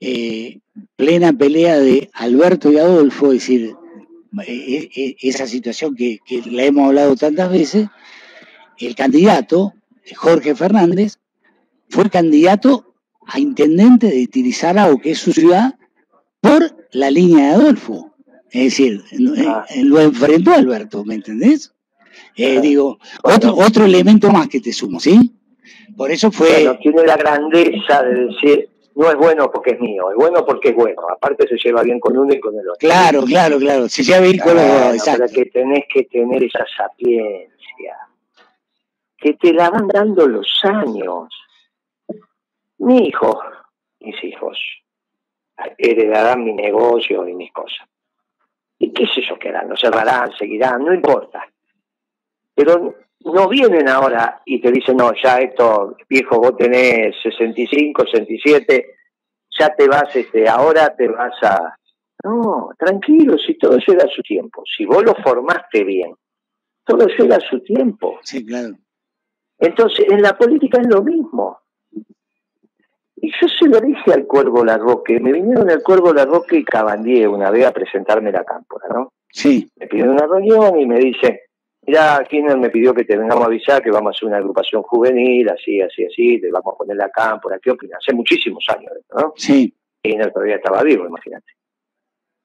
eh, 0.00 0.60
plena 0.96 1.32
pelea 1.32 1.78
de 1.78 2.10
Alberto 2.14 2.72
y 2.72 2.78
Adolfo, 2.78 3.32
es 3.32 3.40
decir, 3.40 3.74
eh, 4.46 5.16
esa 5.20 5.46
situación 5.46 5.94
que, 5.94 6.18
que 6.26 6.42
la 6.50 6.64
hemos 6.64 6.88
hablado 6.88 7.14
tantas 7.14 7.50
veces, 7.50 7.88
el 8.78 8.94
candidato, 8.94 9.74
Jorge 10.16 10.54
Fernández, 10.54 11.18
fue 11.88 12.10
candidato 12.10 12.94
a 13.26 13.38
intendente 13.38 14.08
de 14.08 14.26
Tirizarao, 14.26 14.98
que 14.98 15.12
es 15.12 15.18
su 15.18 15.32
ciudad, 15.32 15.74
por 16.40 16.76
la 16.92 17.10
línea 17.10 17.48
de 17.48 17.54
Adolfo. 17.54 18.14
Es 18.50 18.64
decir, 18.64 19.02
eh, 19.10 19.44
ah. 19.48 19.64
lo 19.82 20.00
enfrentó 20.00 20.52
Alberto, 20.52 21.04
¿me 21.04 21.14
entendés? 21.14 21.72
Eh, 22.36 22.60
digo, 22.60 22.98
otro, 23.22 23.54
otro 23.56 23.84
elemento 23.84 24.30
más 24.30 24.48
que 24.48 24.60
te 24.60 24.72
sumo, 24.72 25.00
¿sí? 25.00 25.32
Por 25.96 26.10
eso 26.10 26.30
fue... 26.30 26.48
Bueno, 26.50 26.78
tiene 26.78 27.04
la 27.04 27.16
grandeza 27.16 28.02
de 28.02 28.26
decir, 28.26 28.68
no 28.94 29.10
es 29.10 29.16
bueno 29.16 29.50
porque 29.50 29.72
es 29.72 29.80
mío, 29.80 30.10
es 30.10 30.16
bueno 30.16 30.44
porque 30.44 30.70
es 30.70 30.74
bueno. 30.74 31.02
Aparte 31.10 31.48
se 31.48 31.56
lleva 31.56 31.82
bien 31.82 31.98
con 31.98 32.16
uno 32.16 32.32
y 32.32 32.40
con 32.40 32.54
el 32.54 32.68
otro. 32.68 32.78
Claro, 32.78 33.22
claro, 33.22 33.58
claro. 33.58 33.88
Se 33.88 34.02
lleva 34.02 34.20
bien 34.20 34.38
con 34.38 34.54
los 34.54 34.66
dos, 34.66 34.94
exacto. 34.94 35.24
que 35.34 35.46
tenés 35.46 35.84
que 35.92 36.04
tener 36.04 36.44
esa 36.44 36.64
sapiencia, 36.76 37.96
que 39.18 39.34
te 39.34 39.52
la 39.52 39.70
van 39.70 39.88
dando 39.88 40.28
los 40.28 40.48
años. 40.64 41.28
Mi 42.78 43.08
hijo, 43.08 43.40
mis 44.00 44.22
hijos, 44.22 44.58
heredarán 45.78 46.44
mi 46.44 46.52
negocio 46.52 47.26
y 47.26 47.34
mis 47.34 47.52
cosas. 47.52 47.86
¿Y 48.78 48.92
qué 48.92 49.06
sé 49.06 49.22
yo 49.28 49.38
qué 49.38 49.48
harán? 49.48 49.70
¿Lo 49.70 49.76
cerrarán? 49.76 50.32
¿Seguirán? 50.36 50.84
No 50.84 50.92
importa. 50.92 51.48
Pero 52.54 52.94
no 53.24 53.48
vienen 53.48 53.88
ahora 53.88 54.42
y 54.44 54.60
te 54.60 54.70
dicen, 54.70 54.96
no, 54.96 55.12
ya 55.22 55.38
esto, 55.38 55.96
viejo, 56.08 56.38
vos 56.38 56.56
tenés 56.56 57.16
65, 57.22 58.04
67, 58.06 58.96
ya 59.58 59.74
te 59.74 59.88
vas, 59.88 60.14
este, 60.14 60.48
ahora 60.48 60.94
te 60.94 61.08
vas 61.08 61.34
a... 61.42 61.76
No, 62.22 62.70
tranquilo, 62.78 63.36
si 63.38 63.58
todo 63.58 63.76
llega 63.78 64.04
a 64.04 64.14
su 64.14 64.22
tiempo. 64.22 64.62
Si 64.64 64.86
vos 64.86 65.04
lo 65.04 65.14
formaste 65.14 65.84
bien, 65.84 66.14
todo 66.84 67.06
llega 67.06 67.36
a 67.36 67.40
su 67.40 67.60
tiempo. 67.60 68.18
Sí, 68.22 68.44
claro. 68.44 68.74
Entonces, 69.58 70.06
en 70.08 70.22
la 70.22 70.36
política 70.36 70.80
es 70.80 70.86
lo 70.88 71.02
mismo. 71.02 71.58
Y 73.16 73.30
yo 73.30 73.48
se 73.48 73.68
lo 73.68 73.80
dije 73.80 74.12
al 74.12 74.26
Cuervo 74.26 74.64
Larroque, 74.64 75.18
me 75.20 75.32
vinieron 75.32 75.70
el 75.70 75.82
Cuervo 75.82 76.12
Larroque 76.12 76.58
y 76.58 76.64
Cabandier 76.64 77.28
una 77.28 77.50
vez 77.50 77.66
a 77.66 77.72
presentarme 77.72 78.32
la 78.32 78.44
cámpora, 78.44 78.86
¿no? 78.92 79.12
Sí. 79.30 79.70
Me 79.76 79.86
pidieron 79.86 80.14
una 80.14 80.26
reunión 80.26 80.78
y 80.78 80.86
me 80.86 80.98
dice, 80.98 81.43
mira, 81.86 82.24
Kirchner 82.28 82.56
me 82.56 82.70
pidió 82.70 82.94
que 82.94 83.04
te 83.04 83.16
vengamos 83.16 83.44
a 83.44 83.46
avisar 83.46 83.82
que 83.82 83.90
vamos 83.90 84.10
a 84.10 84.16
hacer 84.16 84.28
una 84.28 84.38
agrupación 84.38 84.82
juvenil, 84.82 85.48
así, 85.48 85.80
así, 85.80 86.04
así, 86.04 86.40
te 86.40 86.50
vamos 86.50 86.74
a 86.74 86.78
poner 86.78 86.96
la 86.96 87.10
cámpora, 87.10 87.58
¿qué 87.58 87.70
opinas? 87.70 87.98
Hace 88.02 88.14
muchísimos 88.14 88.64
años, 88.68 88.92
¿no? 89.14 89.32
Sí. 89.36 89.74
Kirchner 90.02 90.32
todavía 90.32 90.56
estaba 90.56 90.82
vivo, 90.82 91.06
imagínate. 91.06 91.52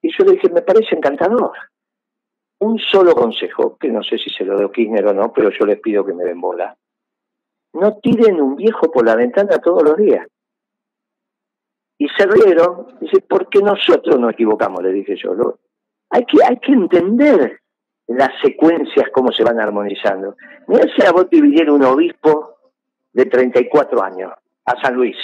Y 0.02 0.12
yo 0.18 0.26
le 0.26 0.32
dije, 0.34 0.50
me 0.50 0.62
parece 0.62 0.96
encantador. 0.96 1.52
Un 2.62 2.78
solo 2.80 3.14
consejo, 3.16 3.78
que 3.78 3.90
no 3.90 4.04
sé 4.04 4.18
si 4.18 4.30
se 4.30 4.44
lo 4.44 4.58
doy 4.58 4.72
Kirchner 4.72 5.08
o 5.08 5.14
no, 5.14 5.32
pero 5.34 5.50
yo 5.50 5.66
les 5.66 5.80
pido 5.80 6.06
que 6.06 6.14
me 6.14 6.24
den 6.24 6.42
bola. 6.42 6.78
No 7.74 7.98
tiren 7.98 8.42
un 8.42 8.56
viejo 8.56 8.92
por 8.92 9.06
la 9.06 9.16
ventana 9.16 9.60
todos 9.60 9.84
los 9.84 9.98
días. 9.98 10.28
Y 11.98 12.08
se 12.10 12.26
rieron, 12.26 12.98
dice, 13.02 13.22
porque 13.28 13.60
nosotros 13.60 14.18
nos 14.20 14.32
equivocamos, 14.32 14.82
le 14.82 14.92
dije 14.92 15.16
yo. 15.18 15.60
Hay, 16.10 16.26
que, 16.26 16.38
hay 16.44 16.58
que 16.58 16.72
entender 16.72 17.60
las 18.10 18.32
secuencias, 18.42 19.08
cómo 19.14 19.32
se 19.32 19.44
van 19.44 19.60
armonizando. 19.60 20.36
Mira 20.68 20.86
si 20.96 21.06
a 21.06 21.12
vos 21.12 21.30
te 21.30 21.42
viniera 21.42 21.72
un 21.72 21.84
obispo 21.84 22.58
de 23.14 23.26
34 23.26 24.04
años 24.04 24.32
a 24.66 24.82
San 24.82 24.96
Luis. 24.96 25.18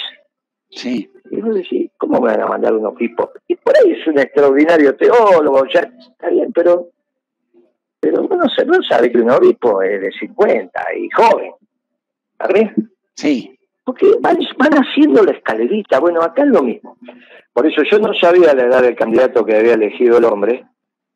Sí. 0.70 1.10
Y 1.30 1.40
vos 1.40 1.54
decís, 1.54 1.90
¿cómo 1.96 2.20
me 2.20 2.30
van 2.30 2.42
a 2.42 2.46
mandar 2.46 2.72
un 2.74 2.86
obispo? 2.86 3.32
Y 3.48 3.56
por 3.56 3.76
ahí 3.76 3.92
es 3.92 4.06
un 4.06 4.18
extraordinario 4.18 4.96
teólogo, 4.96 5.64
ya 5.66 5.80
está 5.80 6.28
bien, 6.30 6.52
pero 6.52 6.88
pero 7.98 8.22
uno 8.22 8.36
no 8.36 8.82
sabe 8.82 9.10
que 9.10 9.18
un 9.18 9.30
obispo 9.30 9.82
es 9.82 10.00
de 10.00 10.12
50 10.12 10.80
y 10.96 11.08
joven. 11.10 11.52
¿Está 12.38 12.52
bien? 12.52 12.92
Sí 13.14 13.56
porque 13.86 14.10
van, 14.20 14.36
haciendo 14.72 15.22
la 15.22 15.30
escalerita. 15.30 16.00
Bueno, 16.00 16.20
acá 16.20 16.42
es 16.42 16.48
lo 16.48 16.60
mismo. 16.60 16.98
Por 17.52 17.66
eso 17.68 17.82
yo 17.88 18.00
no 18.00 18.12
sabía 18.14 18.52
la 18.52 18.64
edad 18.64 18.82
del 18.82 18.96
candidato 18.96 19.44
que 19.44 19.56
había 19.56 19.74
elegido 19.74 20.18
el 20.18 20.24
hombre, 20.24 20.66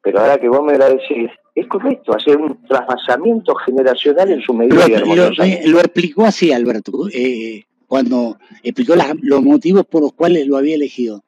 pero 0.02 0.20
ahora 0.20 0.38
que 0.38 0.48
vos 0.48 0.62
me 0.62 0.78
la 0.78 0.88
decís, 0.88 1.30
es 1.54 1.66
correcto, 1.66 2.14
hacer 2.14 2.36
un 2.36 2.64
trasvasamiento 2.66 3.54
generacional 3.54 4.30
en 4.30 4.40
su 4.40 4.54
medida. 4.54 4.86
Lo, 4.88 5.30
lo, 5.30 5.80
explicó 5.80 6.24
así, 6.24 6.52
Alberto, 6.52 7.08
eh, 7.12 7.64
cuando 7.86 8.38
explicó 8.62 8.94
los 9.22 9.42
motivos 9.42 9.84
por 9.86 10.02
los 10.02 10.12
cuales 10.12 10.46
lo 10.46 10.56
había 10.56 10.76
elegido. 10.76 11.24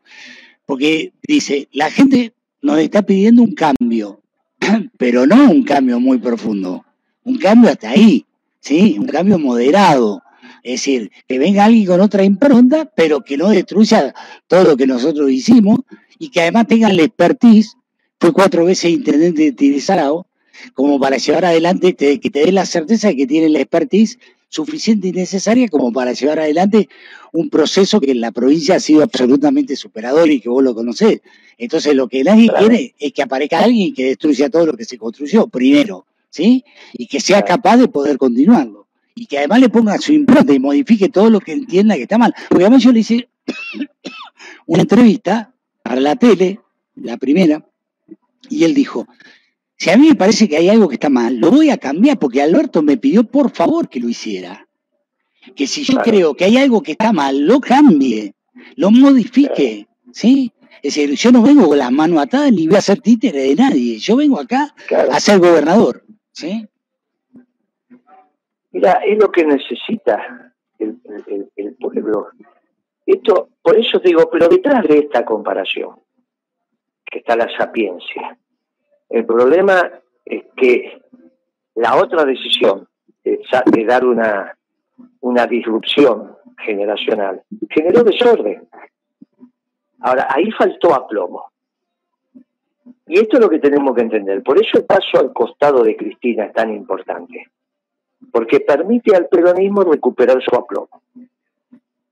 Porque 0.64 1.12
dice, 1.22 1.68
la 1.72 1.90
gente 1.90 2.32
nos 2.62 2.78
está 2.78 3.02
pidiendo 3.02 3.42
un 3.42 3.54
cambio, 3.54 4.20
pero 4.98 5.26
no 5.26 5.50
un 5.50 5.64
cambio 5.64 6.00
muy 6.00 6.18
profundo, 6.18 6.84
un 7.24 7.36
cambio 7.38 7.70
hasta 7.70 7.90
ahí, 7.90 8.24
¿sí? 8.60 8.96
Un 8.98 9.06
cambio 9.06 9.38
moderado 9.38 10.22
es 10.62 10.72
decir, 10.72 11.10
que 11.26 11.38
venga 11.38 11.64
alguien 11.64 11.86
con 11.86 12.00
otra 12.00 12.22
impronta, 12.22 12.84
pero 12.94 13.22
que 13.22 13.36
no 13.36 13.48
destruya 13.50 14.14
todo 14.46 14.64
lo 14.64 14.76
que 14.76 14.86
nosotros 14.86 15.30
hicimos 15.30 15.80
y 16.18 16.30
que 16.30 16.40
además 16.40 16.68
tenga 16.68 16.88
la 16.88 17.02
expertise, 17.02 17.76
fue 18.22 18.32
cuatro 18.32 18.64
veces 18.64 18.88
intendente 18.88 19.42
de 19.42 19.50
Tirizarao, 19.50 20.28
como 20.74 21.00
para 21.00 21.16
llevar 21.16 21.44
adelante, 21.44 21.96
que 21.96 22.30
te 22.30 22.44
dé 22.44 22.52
la 22.52 22.66
certeza 22.66 23.08
de 23.08 23.16
que 23.16 23.26
tiene 23.26 23.48
la 23.48 23.58
expertise 23.58 24.20
suficiente 24.48 25.08
y 25.08 25.12
necesaria 25.12 25.66
como 25.66 25.92
para 25.92 26.12
llevar 26.12 26.38
adelante 26.38 26.88
un 27.32 27.50
proceso 27.50 27.98
que 27.98 28.12
en 28.12 28.20
la 28.20 28.30
provincia 28.30 28.76
ha 28.76 28.78
sido 28.78 29.02
absolutamente 29.02 29.74
superador 29.74 30.30
y 30.30 30.40
que 30.40 30.48
vos 30.48 30.62
lo 30.62 30.72
conocés. 30.72 31.20
Entonces 31.58 31.96
lo 31.96 32.06
que 32.06 32.22
nadie 32.22 32.48
quiere 32.56 32.94
es 33.00 33.12
que 33.12 33.22
aparezca 33.22 33.58
alguien 33.58 33.92
que 33.92 34.04
destruya 34.04 34.48
todo 34.48 34.66
lo 34.66 34.74
que 34.74 34.84
se 34.84 34.98
construyó, 34.98 35.48
primero, 35.48 36.06
¿sí? 36.30 36.64
Y 36.92 37.08
que 37.08 37.18
sea 37.18 37.42
capaz 37.42 37.78
de 37.78 37.88
poder 37.88 38.18
continuarlo 38.18 38.86
y 39.16 39.26
que 39.26 39.38
además 39.38 39.58
le 39.58 39.68
ponga 39.68 39.98
su 39.98 40.12
impronta 40.12 40.52
y 40.52 40.60
modifique 40.60 41.08
todo 41.08 41.28
lo 41.28 41.40
que 41.40 41.50
entienda 41.50 41.96
que 41.96 42.02
está 42.02 42.18
mal. 42.18 42.32
Porque 42.48 42.66
además 42.66 42.84
yo 42.84 42.92
le 42.92 43.00
hice 43.00 43.28
una 44.66 44.82
entrevista 44.82 45.52
para 45.82 46.00
la 46.00 46.14
tele, 46.14 46.60
la 46.94 47.16
primera, 47.16 47.66
y 48.56 48.64
él 48.64 48.74
dijo, 48.74 49.06
si 49.76 49.90
a 49.90 49.96
mí 49.96 50.08
me 50.08 50.14
parece 50.14 50.48
que 50.48 50.56
hay 50.56 50.68
algo 50.68 50.88
que 50.88 50.94
está 50.94 51.08
mal, 51.08 51.38
lo 51.38 51.50
voy 51.50 51.70
a 51.70 51.78
cambiar 51.78 52.18
porque 52.18 52.40
Alberto 52.42 52.82
me 52.82 52.96
pidió 52.96 53.24
por 53.24 53.50
favor 53.50 53.88
que 53.88 53.98
lo 53.98 54.08
hiciera. 54.08 54.68
Que 55.56 55.66
si 55.66 55.82
yo 55.84 55.98
creo 56.02 56.34
que 56.34 56.44
hay 56.44 56.56
algo 56.56 56.82
que 56.82 56.92
está 56.92 57.12
mal, 57.12 57.40
lo 57.40 57.60
cambie, 57.60 58.34
lo 58.76 58.90
modifique, 58.90 59.88
¿sí? 60.12 60.52
Es 60.82 60.94
decir, 60.94 61.14
yo 61.16 61.32
no 61.32 61.42
vengo 61.42 61.66
con 61.66 61.78
las 61.78 61.90
manos 61.90 62.20
atadas 62.20 62.52
ni 62.52 62.68
voy 62.68 62.76
a 62.76 62.80
ser 62.80 63.00
títere 63.00 63.40
de 63.40 63.56
nadie. 63.56 63.98
Yo 63.98 64.16
vengo 64.16 64.38
acá 64.38 64.74
a 65.10 65.18
ser 65.18 65.38
gobernador, 65.38 66.04
¿sí? 66.32 66.68
Mira, 68.70 69.00
es 69.04 69.18
lo 69.18 69.30
que 69.30 69.44
necesita 69.44 70.54
el, 70.78 70.96
pueblo. 71.80 72.28
Esto, 73.04 73.48
por 73.60 73.78
eso 73.78 73.98
digo, 73.98 74.28
pero 74.30 74.48
detrás 74.48 74.86
de 74.86 74.98
esta 74.98 75.24
comparación, 75.24 75.96
que 77.04 77.18
está 77.18 77.36
la 77.36 77.48
sapiencia, 77.56 78.38
el 79.12 79.26
problema 79.26 79.90
es 80.24 80.44
que 80.56 81.02
la 81.74 81.96
otra 81.96 82.24
decisión 82.24 82.88
de, 83.22 83.84
dar 83.84 84.04
una, 84.04 84.56
una 85.20 85.46
disrupción 85.46 86.36
generacional 86.58 87.42
generó 87.70 88.02
desorden. 88.04 88.68
Ahora, 90.00 90.26
ahí 90.30 90.50
faltó 90.52 90.94
aplomo. 90.94 91.52
Y 93.06 93.18
esto 93.18 93.36
es 93.36 93.42
lo 93.42 93.50
que 93.50 93.58
tenemos 93.58 93.94
que 93.94 94.02
entender. 94.02 94.42
Por 94.42 94.58
eso 94.58 94.78
el 94.78 94.84
paso 94.84 95.18
al 95.18 95.32
costado 95.32 95.82
de 95.84 95.96
Cristina 95.96 96.46
es 96.46 96.52
tan 96.54 96.74
importante. 96.74 97.48
Porque 98.32 98.60
permite 98.60 99.14
al 99.14 99.28
peronismo 99.28 99.82
recuperar 99.82 100.42
su 100.42 100.56
aplomo. 100.56 101.02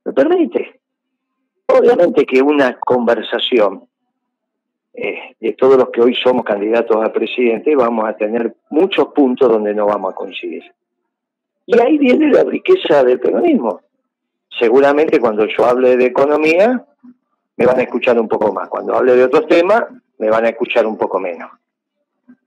Lo 0.04 0.12
permite. 0.12 0.80
Obviamente 1.66 2.26
que 2.26 2.42
una 2.42 2.78
conversación 2.78 3.88
eh, 4.92 5.36
de 5.40 5.52
todos 5.52 5.76
los 5.76 5.90
que 5.90 6.00
hoy 6.00 6.14
somos 6.14 6.44
candidatos 6.44 6.96
a 6.96 7.12
presidente 7.12 7.76
vamos 7.76 8.08
a 8.08 8.16
tener 8.16 8.54
muchos 8.70 9.08
puntos 9.08 9.48
donde 9.48 9.74
no 9.74 9.86
vamos 9.86 10.12
a 10.12 10.16
coincidir. 10.16 10.64
Y 11.66 11.78
ahí 11.80 11.98
viene 11.98 12.32
la 12.32 12.42
riqueza 12.42 13.04
del 13.04 13.20
peronismo. 13.20 13.80
Seguramente 14.58 15.20
cuando 15.20 15.46
yo 15.46 15.64
hable 15.64 15.96
de 15.96 16.06
economía, 16.06 16.84
me 17.56 17.66
van 17.66 17.78
a 17.78 17.82
escuchar 17.82 18.18
un 18.18 18.26
poco 18.26 18.52
más. 18.52 18.68
Cuando 18.68 18.96
hable 18.96 19.14
de 19.14 19.24
otros 19.24 19.46
temas, 19.46 19.84
me 20.18 20.28
van 20.28 20.44
a 20.46 20.48
escuchar 20.48 20.86
un 20.86 20.96
poco 20.96 21.20
menos. 21.20 21.50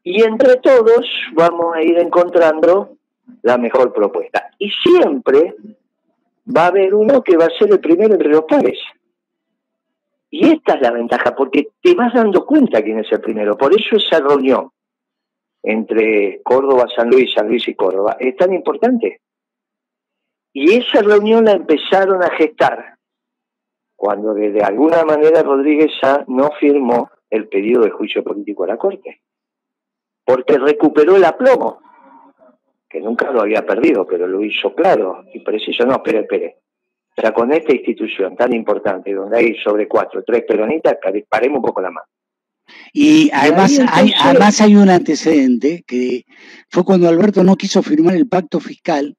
Y 0.04 0.22
entre 0.24 0.58
todos 0.58 1.08
vamos 1.34 1.76
a 1.76 1.82
ir 1.82 1.98
encontrando 1.98 2.98
la 3.42 3.58
mejor 3.58 3.94
propuesta. 3.94 4.50
Y 4.58 4.70
siempre 4.70 5.56
va 6.46 6.66
a 6.66 6.68
haber 6.68 6.94
uno 6.94 7.24
que 7.24 7.38
va 7.38 7.46
a 7.46 7.58
ser 7.58 7.72
el 7.72 7.80
primero 7.80 8.14
entre 8.14 8.30
los 8.30 8.44
pares. 8.44 8.80
Y 10.36 10.52
esta 10.52 10.74
es 10.74 10.82
la 10.82 10.90
ventaja, 10.90 11.36
porque 11.36 11.68
te 11.80 11.94
vas 11.94 12.12
dando 12.12 12.44
cuenta 12.44 12.82
quién 12.82 12.98
es 12.98 13.12
el 13.12 13.22
primero. 13.22 13.56
Por 13.56 13.72
eso 13.72 13.98
esa 13.98 14.20
reunión 14.20 14.72
entre 15.62 16.42
Córdoba, 16.42 16.88
San 16.96 17.08
Luis, 17.12 17.32
San 17.36 17.48
Luis 17.48 17.68
y 17.68 17.76
Córdoba 17.76 18.18
es 18.20 18.36
tan 18.36 18.52
importante. 18.52 19.22
Y 20.52 20.74
esa 20.74 21.04
reunión 21.04 21.46
la 21.46 21.52
empezaron 21.52 22.24
a 22.24 22.32
gestar 22.32 22.98
cuando 23.96 24.34
de 24.34 24.60
alguna 24.64 25.06
manera 25.06 25.44
Rodríguez 25.44 25.92
no 26.26 26.50
firmó 26.60 27.12
el 27.30 27.48
pedido 27.48 27.84
de 27.84 27.92
juicio 27.92 28.24
político 28.24 28.64
a 28.64 28.70
la 28.70 28.78
Corte, 28.78 29.22
porque 30.26 30.58
recuperó 30.58 31.16
el 31.16 31.26
aplomo, 31.26 31.80
que 32.90 33.00
nunca 33.00 33.32
lo 33.32 33.42
había 33.42 33.64
perdido, 33.68 34.08
pero 34.08 34.26
lo 34.26 34.44
hizo 34.44 34.74
claro 34.74 35.26
y 35.32 35.42
preciso. 35.42 35.86
No, 35.86 35.98
espere, 35.98 36.22
espere. 36.22 36.63
O 37.16 37.22
sea, 37.22 37.32
con 37.32 37.54
esta 37.54 37.74
institución 37.74 38.36
tan 38.36 38.54
importante, 38.54 39.14
donde 39.14 39.38
hay 39.38 39.56
sobre 39.64 39.88
cuatro, 39.88 40.24
tres 40.26 40.44
peronistas, 40.48 40.98
paremos 41.30 41.58
un 41.58 41.64
poco 41.64 41.82
la 41.82 41.92
mano. 41.92 42.08
Y 42.92 43.30
además, 43.34 43.80
hay, 43.92 44.14
además 44.20 44.62
hay 44.62 44.76
un 44.76 44.90
antecedente 44.90 45.84
que 45.86 46.26
fue 46.70 46.84
cuando 46.84 47.08
Alberto 47.08 47.44
no 47.44 47.56
quiso 47.56 47.84
firmar 47.84 48.16
el 48.16 48.28
pacto 48.28 48.60
fiscal, 48.60 49.16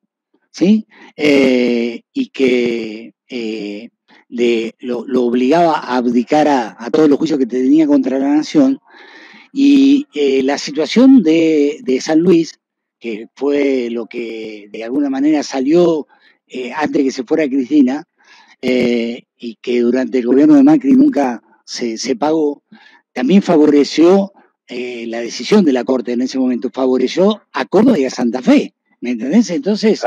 ¿sí? 0.50 0.86
Eh, 1.16 2.02
y 2.12 2.28
que 2.28 3.14
eh, 3.28 3.90
lo, 4.28 5.04
obligaba 5.22 5.78
a 5.78 5.96
abdicar 5.96 6.48
a, 6.48 6.90
todos 6.90 7.08
los 7.08 7.18
juicios 7.18 7.38
que 7.38 7.46
tenía 7.46 7.86
contra 7.86 8.18
la 8.18 8.28
nación. 8.28 8.80
Y 9.52 10.06
eh, 10.14 10.42
la 10.42 10.58
situación 10.58 11.22
de, 11.22 11.98
San 12.00 12.20
Luis, 12.20 12.58
que 12.98 13.28
fue 13.34 13.88
lo 13.90 14.06
que 14.06 14.68
de 14.70 14.84
alguna 14.84 15.10
manera 15.10 15.42
salió 15.42 16.06
antes 16.76 16.92
de 16.92 17.04
que 17.04 17.10
se 17.10 17.24
fuera 17.24 17.48
Cristina, 17.48 18.04
y 18.60 19.56
que 19.60 19.80
durante 19.80 20.18
el 20.18 20.26
gobierno 20.26 20.54
de 20.54 20.62
Macri 20.62 20.92
nunca 20.92 21.42
se, 21.64 21.98
se 21.98 22.16
pagó, 22.16 22.62
también 23.12 23.42
favoreció 23.42 24.32
eh, 24.66 25.06
la 25.08 25.20
decisión 25.20 25.64
de 25.64 25.74
la 25.74 25.84
Corte 25.84 26.12
en 26.12 26.22
ese 26.22 26.38
momento, 26.38 26.70
favoreció 26.72 27.42
a 27.52 27.66
Córdoba 27.66 27.98
y 27.98 28.06
a 28.06 28.10
Santa 28.10 28.40
Fe, 28.40 28.72
¿me 29.00 29.10
entendés? 29.10 29.50
Entonces, 29.50 30.02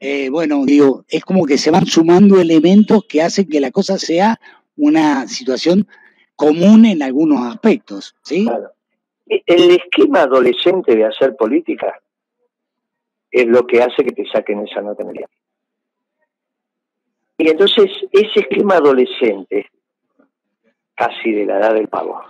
eh, 0.00 0.28
bueno, 0.28 0.64
digo, 0.64 1.04
es 1.08 1.24
como 1.24 1.46
que 1.46 1.56
se 1.56 1.70
van 1.70 1.86
sumando 1.86 2.40
elementos 2.40 3.04
que 3.08 3.22
hacen 3.22 3.48
que 3.48 3.60
la 3.60 3.70
cosa 3.70 3.96
sea 3.96 4.40
una 4.76 5.28
situación 5.28 5.86
común 6.34 6.84
en 6.84 7.02
algunos 7.02 7.46
aspectos, 7.46 8.16
¿sí? 8.22 8.44
Claro. 8.44 8.72
E-, 9.28 9.42
el 9.46 9.70
esquema 9.70 10.22
adolescente 10.22 10.96
de 10.96 11.04
hacer 11.04 11.36
política 11.36 12.00
es 13.30 13.46
lo 13.46 13.66
que 13.66 13.82
hace 13.82 14.02
que 14.02 14.12
te 14.12 14.26
saquen 14.28 14.66
esa 14.66 14.82
nota 14.82 15.04
en 15.04 15.10
Y 17.38 17.48
entonces 17.48 17.90
ese 18.12 18.40
esquema 18.40 18.76
adolescente 18.76 19.66
casi 20.96 21.30
de 21.30 21.46
la 21.46 21.58
edad 21.58 21.74
del 21.74 21.88
pavo, 21.88 22.20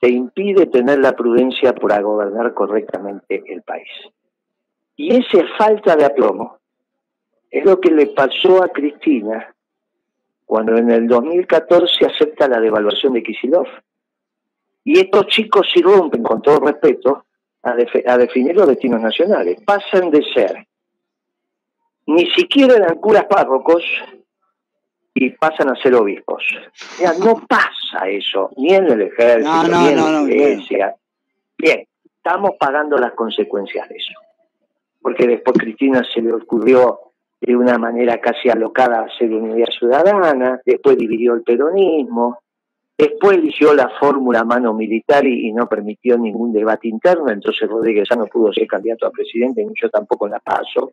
te 0.00 0.08
impide 0.08 0.66
tener 0.66 0.98
la 0.98 1.12
prudencia 1.12 1.74
para 1.74 2.00
gobernar 2.00 2.54
correctamente 2.54 3.42
el 3.46 3.62
país. 3.62 3.88
Y 4.96 5.14
esa 5.14 5.46
falta 5.56 5.94
de 5.94 6.04
aplomo 6.04 6.58
es 7.50 7.64
lo 7.64 7.78
que 7.78 7.90
le 7.90 8.06
pasó 8.06 8.64
a 8.64 8.68
Cristina 8.68 9.54
cuando 10.46 10.76
en 10.76 10.90
el 10.90 11.06
2014 11.06 12.06
acepta 12.06 12.48
la 12.48 12.60
devaluación 12.60 13.12
de 13.12 13.22
Kisilov. 13.22 13.66
Y 14.84 14.98
estos 14.98 15.26
chicos 15.28 15.68
irrumpen, 15.76 16.22
con 16.22 16.42
todo 16.42 16.58
respeto, 16.60 17.26
a, 17.62 17.70
a 18.06 18.18
definir 18.18 18.56
los 18.56 18.66
destinos 18.66 19.00
nacionales. 19.00 19.60
Pasan 19.64 20.10
de 20.10 20.24
ser 20.34 20.66
ni 22.06 22.26
siquiera 22.30 22.76
eran 22.76 22.96
curas 22.96 23.24
párrocos 23.24 23.84
y 25.14 25.30
pasan 25.30 25.70
a 25.70 25.76
ser 25.76 25.94
obispos. 25.94 26.42
O 27.00 27.24
no 27.24 27.46
pasa 27.46 28.08
eso, 28.08 28.50
ni 28.56 28.74
en 28.74 28.90
el 28.90 29.02
ejército, 29.02 29.62
ni 29.64 29.88
en 29.88 29.96
la 29.96 30.22
iglesia. 30.22 30.94
Bien, 31.58 31.86
estamos 32.16 32.52
pagando 32.58 32.96
las 32.96 33.12
consecuencias 33.12 33.88
de 33.88 33.96
eso. 33.96 34.14
Porque 35.00 35.26
después 35.26 35.58
Cristina 35.58 36.02
se 36.14 36.22
le 36.22 36.32
ocurrió 36.32 37.12
de 37.40 37.56
una 37.56 37.76
manera 37.76 38.20
casi 38.20 38.48
alocada 38.48 39.02
hacer 39.02 39.32
unidad 39.32 39.66
ciudadana, 39.76 40.60
después 40.64 40.96
dividió 40.96 41.34
el 41.34 41.42
peronismo, 41.42 42.38
después 42.96 43.38
eligió 43.38 43.74
la 43.74 43.90
fórmula 43.98 44.44
mano 44.44 44.72
militar 44.72 45.26
y, 45.26 45.52
no 45.52 45.68
permitió 45.68 46.16
ningún 46.16 46.52
debate 46.52 46.86
interno, 46.86 47.30
entonces 47.30 47.68
Rodríguez 47.68 48.06
ya 48.08 48.14
no 48.14 48.26
pudo 48.26 48.52
ser 48.52 48.68
candidato 48.68 49.06
a 49.06 49.10
presidente, 49.10 49.64
ni 49.64 49.72
yo 49.74 49.90
tampoco 49.90 50.28
la 50.28 50.38
paso, 50.38 50.92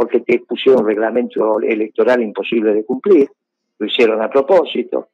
porque 0.00 0.20
te 0.20 0.38
pusieron 0.38 0.80
un 0.80 0.88
reglamento 0.88 1.60
electoral 1.60 2.22
imposible 2.22 2.72
de 2.72 2.86
cumplir 2.86 3.30
lo 3.78 3.86
hicieron 3.86 4.22
a 4.22 4.30
propósito. 4.30 5.08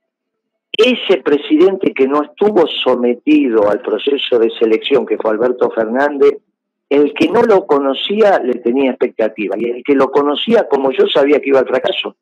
Ese 0.70 1.16
presidente 1.24 1.92
que 1.92 2.06
no 2.06 2.22
estuvo 2.22 2.68
sometido 2.84 3.68
al 3.68 3.80
proceso 3.80 4.38
de 4.38 4.48
selección, 4.50 5.04
que 5.04 5.18
fue 5.18 5.32
Alberto 5.32 5.72
Fernández, 5.72 6.36
el 6.88 7.12
que 7.14 7.28
no 7.28 7.42
lo 7.42 7.66
conocía 7.66 8.38
le 8.38 8.60
tenía 8.60 8.92
expectativa, 8.92 9.56
y 9.58 9.70
el 9.70 9.82
que 9.82 9.96
lo 9.96 10.12
conocía 10.12 10.68
como 10.68 10.92
yo 10.92 11.08
sabía 11.08 11.40
que 11.40 11.48
iba 11.48 11.58
al 11.58 11.66
fracaso, 11.66 12.14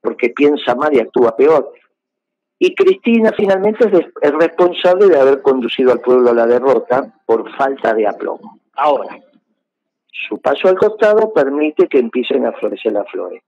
porque 0.00 0.30
piensa 0.30 0.74
mal 0.74 0.96
y 0.96 1.00
actúa 1.00 1.36
peor. 1.36 1.74
Y 2.58 2.74
Cristina 2.74 3.32
finalmente 3.36 3.86
es 3.86 4.32
responsable 4.32 5.08
de 5.08 5.20
haber 5.20 5.42
conducido 5.42 5.92
al 5.92 6.00
pueblo 6.00 6.30
a 6.30 6.34
la 6.34 6.46
derrota 6.46 7.12
por 7.26 7.54
falta 7.54 7.92
de 7.92 8.06
aplomo. 8.06 8.60
Ahora, 8.76 9.18
su 10.12 10.38
paso 10.40 10.68
al 10.68 10.76
costado 10.76 11.32
permite 11.32 11.88
que 11.88 11.98
empiecen 11.98 12.44
a 12.46 12.52
florecer 12.52 12.92
las 12.92 13.10
flores. 13.10 13.42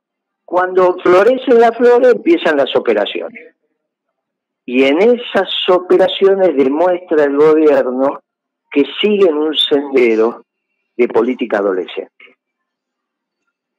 Cuando 0.45 0.97
florecen 1.03 1.61
las 1.61 1.77
flores 1.77 2.15
empiezan 2.15 2.57
las 2.57 2.75
operaciones. 2.75 3.55
Y 4.67 4.85
en 4.85 4.99
esas 4.99 5.51
operaciones 5.69 6.57
demuestra 6.57 7.25
el 7.25 7.37
gobierno 7.37 8.21
que 8.71 8.85
sigue 9.01 9.29
en 9.29 9.37
un 9.37 9.55
sendero 9.55 10.45
de 10.97 11.07
política 11.09 11.59
adolescente. 11.59 12.11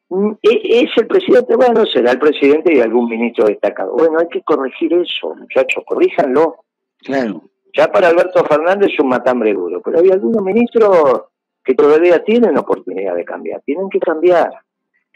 Mm, 0.09 0.33
e, 0.41 0.83
¿Es 0.83 0.91
el 0.97 1.07
presidente? 1.07 1.55
Bueno, 1.55 1.85
será 1.87 2.11
el 2.11 2.19
presidente 2.19 2.73
y 2.73 2.79
algún 2.79 3.09
ministro 3.09 3.45
destacado. 3.45 3.93
Bueno, 3.93 4.19
hay 4.19 4.27
que 4.29 4.43
corregir 4.43 4.93
eso, 4.93 5.33
muchachos, 5.35 5.83
corríjanlo. 5.87 6.57
Claro. 6.99 7.41
Ya 7.75 7.91
para 7.91 8.09
Alberto 8.09 8.45
Fernández 8.45 8.91
es 8.93 8.99
un 8.99 9.09
matambre 9.09 9.53
duro, 9.53 9.81
pero 9.83 9.99
hay 9.99 10.09
algunos 10.09 10.41
ministros 10.43 11.23
que 11.65 11.73
todavía 11.73 12.23
tienen 12.23 12.57
oportunidad 12.57 13.15
de 13.15 13.25
cambiar, 13.25 13.61
tienen 13.61 13.89
que 13.89 13.99
cambiar. 13.99 14.51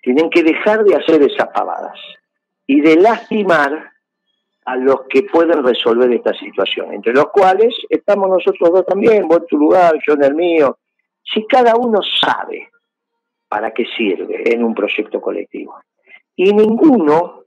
Tienen 0.02 0.30
que 0.30 0.44
dejar 0.44 0.84
de 0.84 0.96
hacer 0.96 1.22
esas 1.22 1.50
pavadas 1.50 2.00
y 2.66 2.82
de 2.82 2.96
lastimar 2.96 3.92
a 4.66 4.76
los 4.76 5.02
que 5.10 5.24
pueden 5.24 5.64
resolver 5.64 6.12
esta 6.14 6.34
situación, 6.34 6.94
entre 6.94 7.14
los 7.14 7.30
cuales 7.32 7.76
estamos 7.90 8.30
nosotros 8.30 8.72
dos 8.72 8.86
también, 8.86 9.28
vos 9.28 9.40
en 9.40 9.48
tu 9.48 9.58
lugar, 9.58 9.96
yo 10.06 10.14
en 10.14 10.24
el 10.24 10.36
mío. 10.36 10.78
Si 11.24 11.46
cada 11.48 11.76
uno 11.76 12.00
sabe 12.02 12.70
para 13.48 13.74
qué 13.74 13.86
sirve 13.98 14.54
en 14.54 14.64
un 14.64 14.74
proyecto 14.74 15.20
colectivo 15.20 15.76
y 16.36 16.54
ninguno 16.54 17.46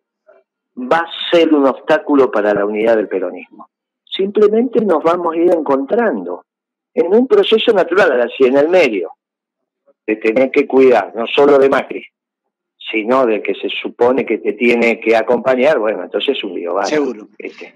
va 0.76 0.98
a 0.98 1.30
ser 1.30 1.54
un 1.54 1.66
obstáculo 1.66 2.30
para 2.30 2.52
la 2.52 2.66
unidad 2.66 2.96
del 2.96 3.08
peronismo. 3.08 3.68
Simplemente 4.04 4.84
nos 4.84 5.02
vamos 5.02 5.34
a 5.34 5.36
ir 5.38 5.50
encontrando 5.54 6.44
en 6.94 7.14
un 7.14 7.26
proceso 7.26 7.72
natural, 7.72 8.20
así 8.20 8.44
en 8.44 8.56
el 8.56 8.68
medio, 8.68 9.12
de 10.06 10.16
tener 10.16 10.50
que 10.50 10.66
cuidar 10.66 11.12
no 11.14 11.26
solo 11.26 11.58
de 11.58 11.68
Macri, 11.68 12.04
sino 12.90 13.24
del 13.24 13.42
que 13.42 13.54
se 13.54 13.68
supone 13.68 14.26
que 14.26 14.38
te 14.38 14.52
tiene 14.52 15.00
que 15.00 15.16
acompañar, 15.16 15.78
bueno, 15.78 16.02
entonces 16.02 16.36
es 16.36 16.44
un 16.44 16.54
lío, 16.54 16.74
¿vale? 16.74 16.88
Seguro. 16.88 17.28
Este, 17.38 17.72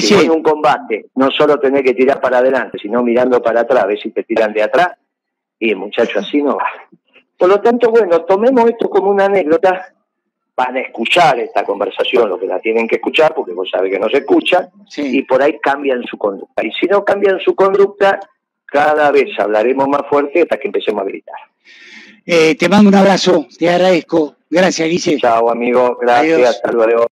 si 0.00 0.14
en 0.14 0.30
un 0.30 0.42
combate 0.42 1.06
no 1.14 1.30
solo 1.30 1.58
tener 1.58 1.84
que 1.84 1.94
tirar 1.94 2.20
para 2.20 2.38
adelante, 2.38 2.78
sino 2.80 3.02
mirando 3.02 3.40
para 3.42 3.60
atrás, 3.60 3.86
ver 3.86 4.00
si 4.00 4.10
te 4.10 4.24
tiran 4.24 4.52
de 4.52 4.62
atrás, 4.62 4.92
y 5.58 5.70
el 5.70 5.76
muchacho 5.76 6.18
así 6.18 6.42
no 6.42 6.56
va. 6.56 6.66
Por 7.38 7.48
lo 7.48 7.60
tanto, 7.60 7.90
bueno, 7.90 8.22
tomemos 8.22 8.68
esto 8.68 8.88
como 8.88 9.10
una 9.10 9.26
anécdota 9.26 9.92
van 10.56 10.76
a 10.76 10.80
escuchar 10.80 11.38
esta 11.38 11.64
conversación, 11.64 12.30
lo 12.30 12.38
que 12.38 12.46
la 12.46 12.58
tienen 12.58 12.88
que 12.88 12.96
escuchar, 12.96 13.34
porque 13.34 13.52
vos 13.52 13.68
sabés 13.70 13.92
que 13.92 13.98
no 13.98 14.08
se 14.08 14.18
escucha, 14.18 14.70
y 14.96 15.22
por 15.22 15.42
ahí 15.42 15.58
cambian 15.58 16.02
su 16.04 16.16
conducta. 16.16 16.64
Y 16.64 16.72
si 16.72 16.86
no 16.86 17.04
cambian 17.04 17.38
su 17.40 17.54
conducta, 17.54 18.18
cada 18.66 19.10
vez 19.10 19.28
hablaremos 19.38 19.88
más 19.88 20.02
fuerte 20.08 20.42
hasta 20.42 20.58
que 20.58 20.68
empecemos 20.68 21.02
a 21.02 21.04
gritar. 21.06 21.36
Eh, 22.24 22.56
te 22.56 22.68
mando 22.68 22.88
un 22.88 22.94
abrazo, 22.96 23.46
te 23.58 23.68
agradezco. 23.70 24.34
Gracias, 24.50 24.88
Guille. 24.88 25.18
Chao, 25.20 25.50
amigo. 25.50 25.96
Gracias. 26.00 26.56
Hasta 26.56 26.72
luego. 26.72 27.06